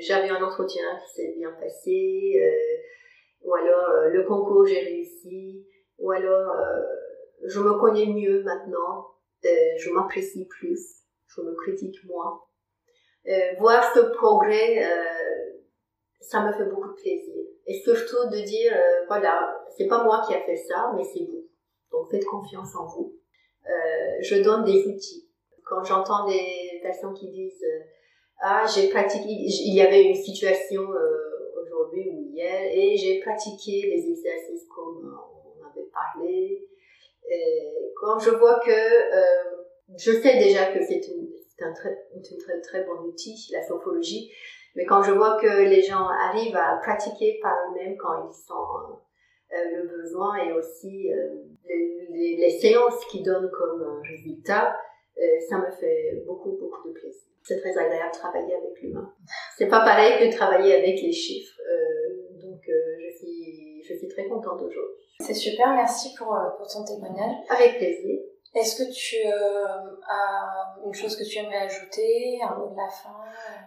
j'avais 0.00 0.30
un 0.30 0.42
entretien 0.42 0.82
qui 1.04 1.14
s'est 1.14 1.34
bien 1.36 1.52
passé, 1.52 2.32
euh, 2.36 3.46
ou 3.46 3.54
alors 3.54 3.90
euh, 3.90 4.08
le 4.08 4.24
concours 4.24 4.66
j'ai 4.66 4.80
réussi, 4.80 5.66
ou 5.98 6.10
alors 6.10 6.50
euh, 6.52 6.82
je 7.44 7.60
me 7.60 7.78
connais 7.78 8.06
mieux 8.06 8.42
maintenant 8.42 9.08
je 9.42 9.90
m'apprécie 9.90 10.46
plus, 10.46 10.99
je 11.36 11.40
me 11.42 11.54
critique 11.54 12.04
moins. 12.04 12.42
voir 13.58 13.94
ce 13.94 14.00
progrès, 14.00 14.82
ça 16.20 16.44
me 16.44 16.52
fait 16.52 16.66
beaucoup 16.66 16.88
de 16.88 16.94
plaisir. 16.94 17.44
Et 17.66 17.74
surtout 17.74 18.28
de 18.30 18.40
dire, 18.40 18.72
voilà, 19.08 19.64
c'est 19.76 19.86
pas 19.86 20.02
moi 20.04 20.22
qui 20.26 20.34
a 20.34 20.40
fait 20.40 20.56
ça, 20.56 20.92
mais 20.96 21.04
c'est 21.04 21.24
vous. 21.24 21.46
Donc 21.92 22.10
faites 22.10 22.24
confiance 22.24 22.74
en 22.76 22.86
vous. 22.86 23.16
je 24.20 24.42
donne 24.42 24.64
des 24.64 24.86
outils. 24.86 25.28
Quand 25.64 25.84
j'entends 25.84 26.26
des 26.26 26.80
personnes 26.82 27.14
qui 27.14 27.28
disent, 27.30 27.64
ah, 28.40 28.64
j'ai 28.66 28.88
pratiqué, 28.88 29.28
il 29.28 29.74
y 29.74 29.82
avait 29.82 30.02
une 30.02 30.14
situation 30.14 30.82
aujourd'hui 31.62 32.08
ou 32.10 32.30
hier, 32.32 32.70
et 32.72 32.96
j'ai 32.96 33.20
pratiqué 33.20 33.82
les 33.82 34.10
exercices 34.10 34.66
comme 34.74 35.16
on 35.56 35.64
avait 35.64 35.88
parlé. 35.92 36.66
Quand 38.00 38.18
je 38.18 38.30
vois 38.30 38.58
que, 38.60 38.70
euh, 38.70 39.59
je 39.98 40.12
sais 40.12 40.38
déjà 40.38 40.72
que 40.72 40.82
c'est 40.84 41.00
un 41.62 41.72
très, 41.72 41.94
très, 42.38 42.60
très 42.60 42.84
bon 42.84 43.08
outil, 43.08 43.36
la 43.52 43.62
sophologie, 43.66 44.30
mais 44.74 44.84
quand 44.84 45.02
je 45.02 45.12
vois 45.12 45.38
que 45.40 45.64
les 45.64 45.82
gens 45.82 46.06
arrivent 46.06 46.56
à 46.56 46.78
pratiquer 46.82 47.38
par 47.42 47.54
eux-mêmes 47.68 47.96
quand 47.98 48.28
ils 48.28 48.34
sont 48.34 48.98
euh, 49.52 49.76
le 49.76 49.88
besoin 49.88 50.36
et 50.36 50.52
aussi 50.52 51.12
euh, 51.12 51.34
les, 51.66 52.36
les, 52.36 52.50
séances 52.50 53.04
qui 53.10 53.22
donnent 53.22 53.50
comme 53.50 54.00
résultat, 54.02 54.76
ça 55.50 55.58
me 55.58 55.70
fait 55.70 56.22
beaucoup, 56.26 56.52
beaucoup 56.52 56.88
de 56.88 56.94
plaisir. 56.94 57.28
C'est 57.42 57.60
très 57.60 57.76
agréable 57.76 58.10
de 58.12 58.18
travailler 58.18 58.54
avec 58.54 58.80
l'humain. 58.80 59.12
C'est 59.58 59.68
pas 59.68 59.80
pareil 59.80 60.18
que 60.18 60.32
de 60.32 60.36
travailler 60.36 60.74
avec 60.74 61.02
les 61.02 61.12
chiffres. 61.12 61.58
donc, 62.40 62.60
je, 62.66 63.16
suis, 63.18 63.82
je 63.82 63.94
suis 63.94 64.08
très 64.08 64.26
contente 64.26 64.62
aujourd'hui. 64.62 65.04
C'est 65.20 65.34
super, 65.34 65.74
merci 65.74 66.14
pour, 66.16 66.34
pour 66.56 66.66
ton 66.66 66.84
témoignage. 66.84 67.36
Avec 67.50 67.76
plaisir. 67.76 68.20
Est-ce 68.52 68.82
que 68.82 68.90
tu 68.92 69.16
euh, 69.26 69.96
as 70.08 70.74
une 70.84 70.92
chose 70.92 71.16
que 71.16 71.22
tu 71.22 71.38
aimerais 71.38 71.66
ajouter, 71.66 72.40
un 72.42 72.58
mot 72.58 72.68
de 72.68 72.76
la 72.76 72.88
fin? 72.88 73.14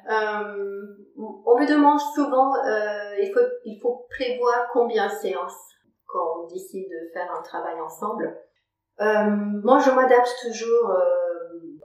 Euh, 0.10 0.96
On 1.18 1.58
me 1.58 1.66
demande 1.66 2.00
souvent, 2.14 2.54
euh, 2.56 3.16
il, 3.22 3.32
faut, 3.34 3.48
il 3.64 3.80
faut 3.82 4.06
prévoir 4.10 4.68
combien 4.74 5.08
de 5.08 5.14
séances 5.14 5.58
quand 6.06 6.44
on 6.44 6.48
décide 6.48 6.90
de 6.90 7.12
faire 7.14 7.32
un 7.32 7.42
travail 7.42 7.80
ensemble. 7.80 8.38
moi, 9.00 9.80
je 9.80 9.90
m'adapte 9.92 10.36
toujours 10.42 10.92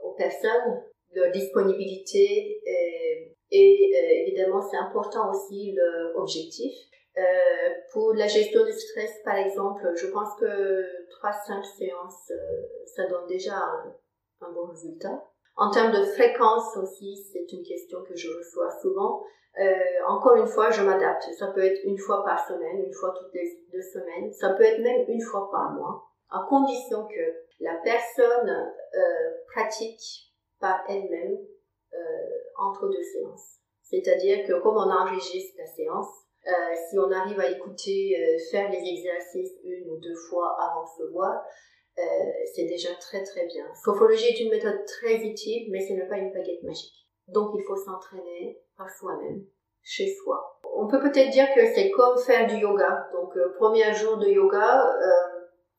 aux 0.03 0.13
personnes, 0.13 0.83
leur 1.13 1.31
disponibilité 1.31 2.61
et, 2.65 3.35
et 3.49 4.27
évidemment, 4.27 4.61
c'est 4.61 4.77
important 4.77 5.29
aussi 5.31 5.73
l'objectif. 6.15 6.73
Euh, 7.17 7.21
pour 7.91 8.13
la 8.13 8.27
gestion 8.27 8.63
du 8.65 8.71
stress, 8.71 9.11
par 9.25 9.35
exemple, 9.35 9.91
je 9.95 10.07
pense 10.07 10.35
que 10.39 10.83
3-5 11.21 11.63
séances, 11.77 12.31
euh, 12.31 12.61
ça 12.85 13.07
donne 13.07 13.27
déjà 13.27 13.57
un, 14.41 14.51
bon 14.51 14.67
résultat. 14.67 15.25
En 15.57 15.69
termes 15.71 15.91
de 15.91 16.05
fréquence 16.05 16.77
aussi, 16.77 17.17
c'est 17.33 17.51
une 17.51 17.63
question 17.63 18.03
que 18.03 18.15
je 18.15 18.29
reçois 18.29 18.69
souvent. 18.81 19.23
Euh, 19.59 19.75
encore 20.07 20.35
une 20.35 20.47
fois, 20.47 20.69
je 20.69 20.81
m'adapte. 20.81 21.23
Ça 21.37 21.47
peut 21.47 21.63
être 21.63 21.81
une 21.83 21.97
fois 21.97 22.23
par 22.23 22.47
semaine, 22.47 22.85
une 22.85 22.93
fois 22.93 23.13
toutes 23.17 23.33
les 23.33 23.65
deux 23.73 23.81
semaines. 23.81 24.31
Ça 24.31 24.51
peut 24.51 24.63
être 24.63 24.79
même 24.79 25.05
une 25.09 25.21
fois 25.21 25.49
par 25.51 25.71
mois, 25.71 26.05
à 26.29 26.45
condition 26.47 27.05
que 27.07 27.35
la 27.59 27.75
personne 27.83 28.73
pratique 29.53 30.31
par 30.61 30.79
elle-même 30.87 31.37
entre 32.57 32.87
deux 32.87 33.03
séances. 33.03 33.57
C'est-à-dire 33.81 34.47
que 34.47 34.61
comme 34.61 34.77
on 34.77 34.89
enregistre 34.89 35.57
la 35.57 35.65
séance, 35.65 36.28
euh, 36.49 36.75
si 36.89 36.97
on 36.97 37.11
arrive 37.11 37.39
à 37.39 37.49
écouter, 37.49 38.15
euh, 38.17 38.37
faire 38.51 38.71
les 38.71 38.77
exercices 38.77 39.53
une 39.63 39.89
ou 39.89 39.97
deux 39.99 40.15
fois 40.29 40.55
avant 40.59 40.83
de 40.83 40.89
se 40.97 41.11
voir, 41.11 41.43
euh, 41.97 42.01
c'est 42.55 42.65
déjà 42.65 42.89
très 42.95 43.23
très 43.23 43.45
bien. 43.45 43.65
Sophologie 43.83 44.27
est 44.27 44.39
une 44.39 44.49
méthode 44.49 44.83
très 44.85 45.15
utile, 45.17 45.69
mais 45.71 45.85
ce 45.85 45.93
n'est 45.93 46.07
pas 46.07 46.17
une 46.17 46.31
baguette 46.31 46.63
magique. 46.63 47.07
Donc 47.27 47.51
il 47.55 47.63
faut 47.63 47.75
s'entraîner 47.75 48.59
par 48.77 48.89
soi-même, 48.89 49.43
chez 49.83 50.07
soi. 50.23 50.59
On 50.75 50.87
peut 50.87 50.99
peut-être 50.99 51.29
dire 51.29 51.47
que 51.53 51.65
c'est 51.73 51.91
comme 51.91 52.17
faire 52.17 52.47
du 52.47 52.55
yoga. 52.55 53.07
Donc 53.13 53.33
premier 53.57 53.93
jour 53.93 54.17
de 54.17 54.27
yoga, 54.27 54.95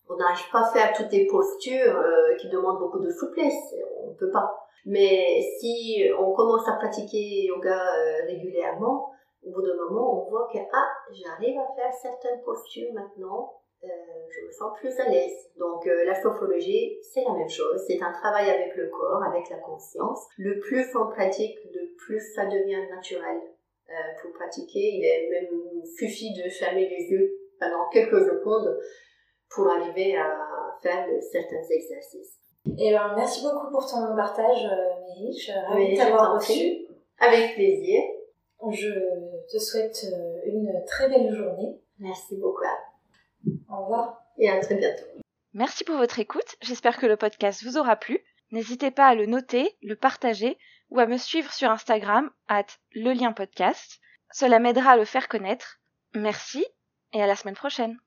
on 0.08 0.16
n'arrive 0.16 0.50
pas 0.52 0.68
à 0.68 0.72
faire 0.72 0.92
toutes 0.92 1.10
les 1.10 1.26
postures 1.26 2.04
qui 2.38 2.48
demandent 2.48 2.78
beaucoup 2.78 3.00
de 3.00 3.10
souplesse. 3.10 3.74
On 4.04 4.10
ne 4.10 4.16
peut 4.16 4.30
pas. 4.30 4.54
Mais 4.84 5.40
si 5.58 6.04
on 6.18 6.32
commence 6.32 6.68
à 6.68 6.72
pratiquer 6.72 7.46
yoga 7.46 7.80
régulièrement, 8.26 9.10
au 9.44 9.50
bout 9.50 9.62
d'un 9.62 9.74
moment, 9.74 10.22
on 10.26 10.30
voit 10.30 10.48
que 10.52 10.58
ah, 10.72 10.88
j'arrive 11.10 11.58
à 11.58 11.74
faire 11.74 11.92
certaines 11.92 12.42
postures 12.42 12.92
maintenant, 12.92 13.60
euh, 13.82 13.88
je 14.28 14.46
me 14.46 14.52
sens 14.52 14.78
plus 14.78 14.98
à 15.00 15.08
l'aise. 15.08 15.50
Donc 15.58 15.86
euh, 15.86 16.04
la 16.04 16.20
sophologie, 16.20 16.98
c'est 17.02 17.24
la 17.24 17.32
même 17.32 17.48
chose. 17.48 17.82
C'est 17.86 18.00
un 18.02 18.12
travail 18.12 18.50
avec 18.50 18.76
le 18.76 18.88
corps, 18.88 19.22
avec 19.22 19.48
la 19.48 19.56
conscience. 19.56 20.26
Le 20.36 20.58
plus 20.58 20.94
on 20.94 21.06
pratique, 21.06 21.56
le 21.72 21.94
plus 21.96 22.20
ça 22.34 22.44
devient 22.44 22.86
naturel. 22.90 23.40
Euh, 23.88 23.92
pour 24.20 24.32
pratiquer, 24.32 24.78
il 24.78 25.04
est 25.04 25.30
même 25.30 25.84
suffit 25.98 26.34
de 26.34 26.48
fermer 26.50 26.88
les 26.88 27.10
yeux 27.10 27.32
pendant 27.58 27.88
quelques 27.88 28.20
secondes 28.20 28.78
pour 29.48 29.68
arriver 29.68 30.16
à 30.16 30.76
faire 30.82 31.06
certains 31.20 31.62
exercices. 31.70 32.36
Et 32.78 32.88
eh 32.88 32.94
alors, 32.94 33.10
ben, 33.10 33.16
merci 33.16 33.42
beaucoup 33.42 33.70
pour 33.70 33.90
ton 33.90 34.14
partage, 34.14 34.68
suis 35.32 35.52
ravie 35.52 35.92
de 35.92 35.96
t'avoir 35.96 36.34
reçu. 36.34 36.86
Avec 37.18 37.54
plaisir. 37.54 38.02
Je 38.68 38.90
te 39.50 39.58
souhaite 39.58 40.06
euh, 40.12 40.40
une 40.46 40.70
très 40.86 41.08
belle 41.08 41.34
journée. 41.34 41.80
Merci 41.98 42.36
beaucoup. 42.36 42.62
Au 43.70 43.82
revoir. 43.82 44.22
Et 44.38 44.48
à 44.50 44.60
très 44.60 44.74
bientôt. 44.74 45.04
Merci 45.54 45.84
pour 45.84 45.96
votre 45.96 46.18
écoute. 46.18 46.56
J'espère 46.60 46.98
que 46.98 47.06
le 47.06 47.16
podcast 47.16 47.64
vous 47.64 47.78
aura 47.78 47.96
plu. 47.96 48.20
N'hésitez 48.52 48.90
pas 48.90 49.06
à 49.06 49.14
le 49.14 49.26
noter, 49.26 49.76
le 49.82 49.96
partager 49.96 50.58
ou 50.90 50.98
à 50.98 51.06
me 51.06 51.16
suivre 51.16 51.52
sur 51.52 51.70
Instagram, 51.70 52.30
at 52.48 52.66
le 52.92 53.12
lien 53.12 53.32
podcast. 53.32 54.00
Cela 54.32 54.58
m'aidera 54.58 54.92
à 54.92 54.96
le 54.96 55.04
faire 55.04 55.28
connaître. 55.28 55.80
Merci 56.14 56.64
et 57.12 57.22
à 57.22 57.26
la 57.26 57.36
semaine 57.36 57.54
prochaine. 57.54 57.98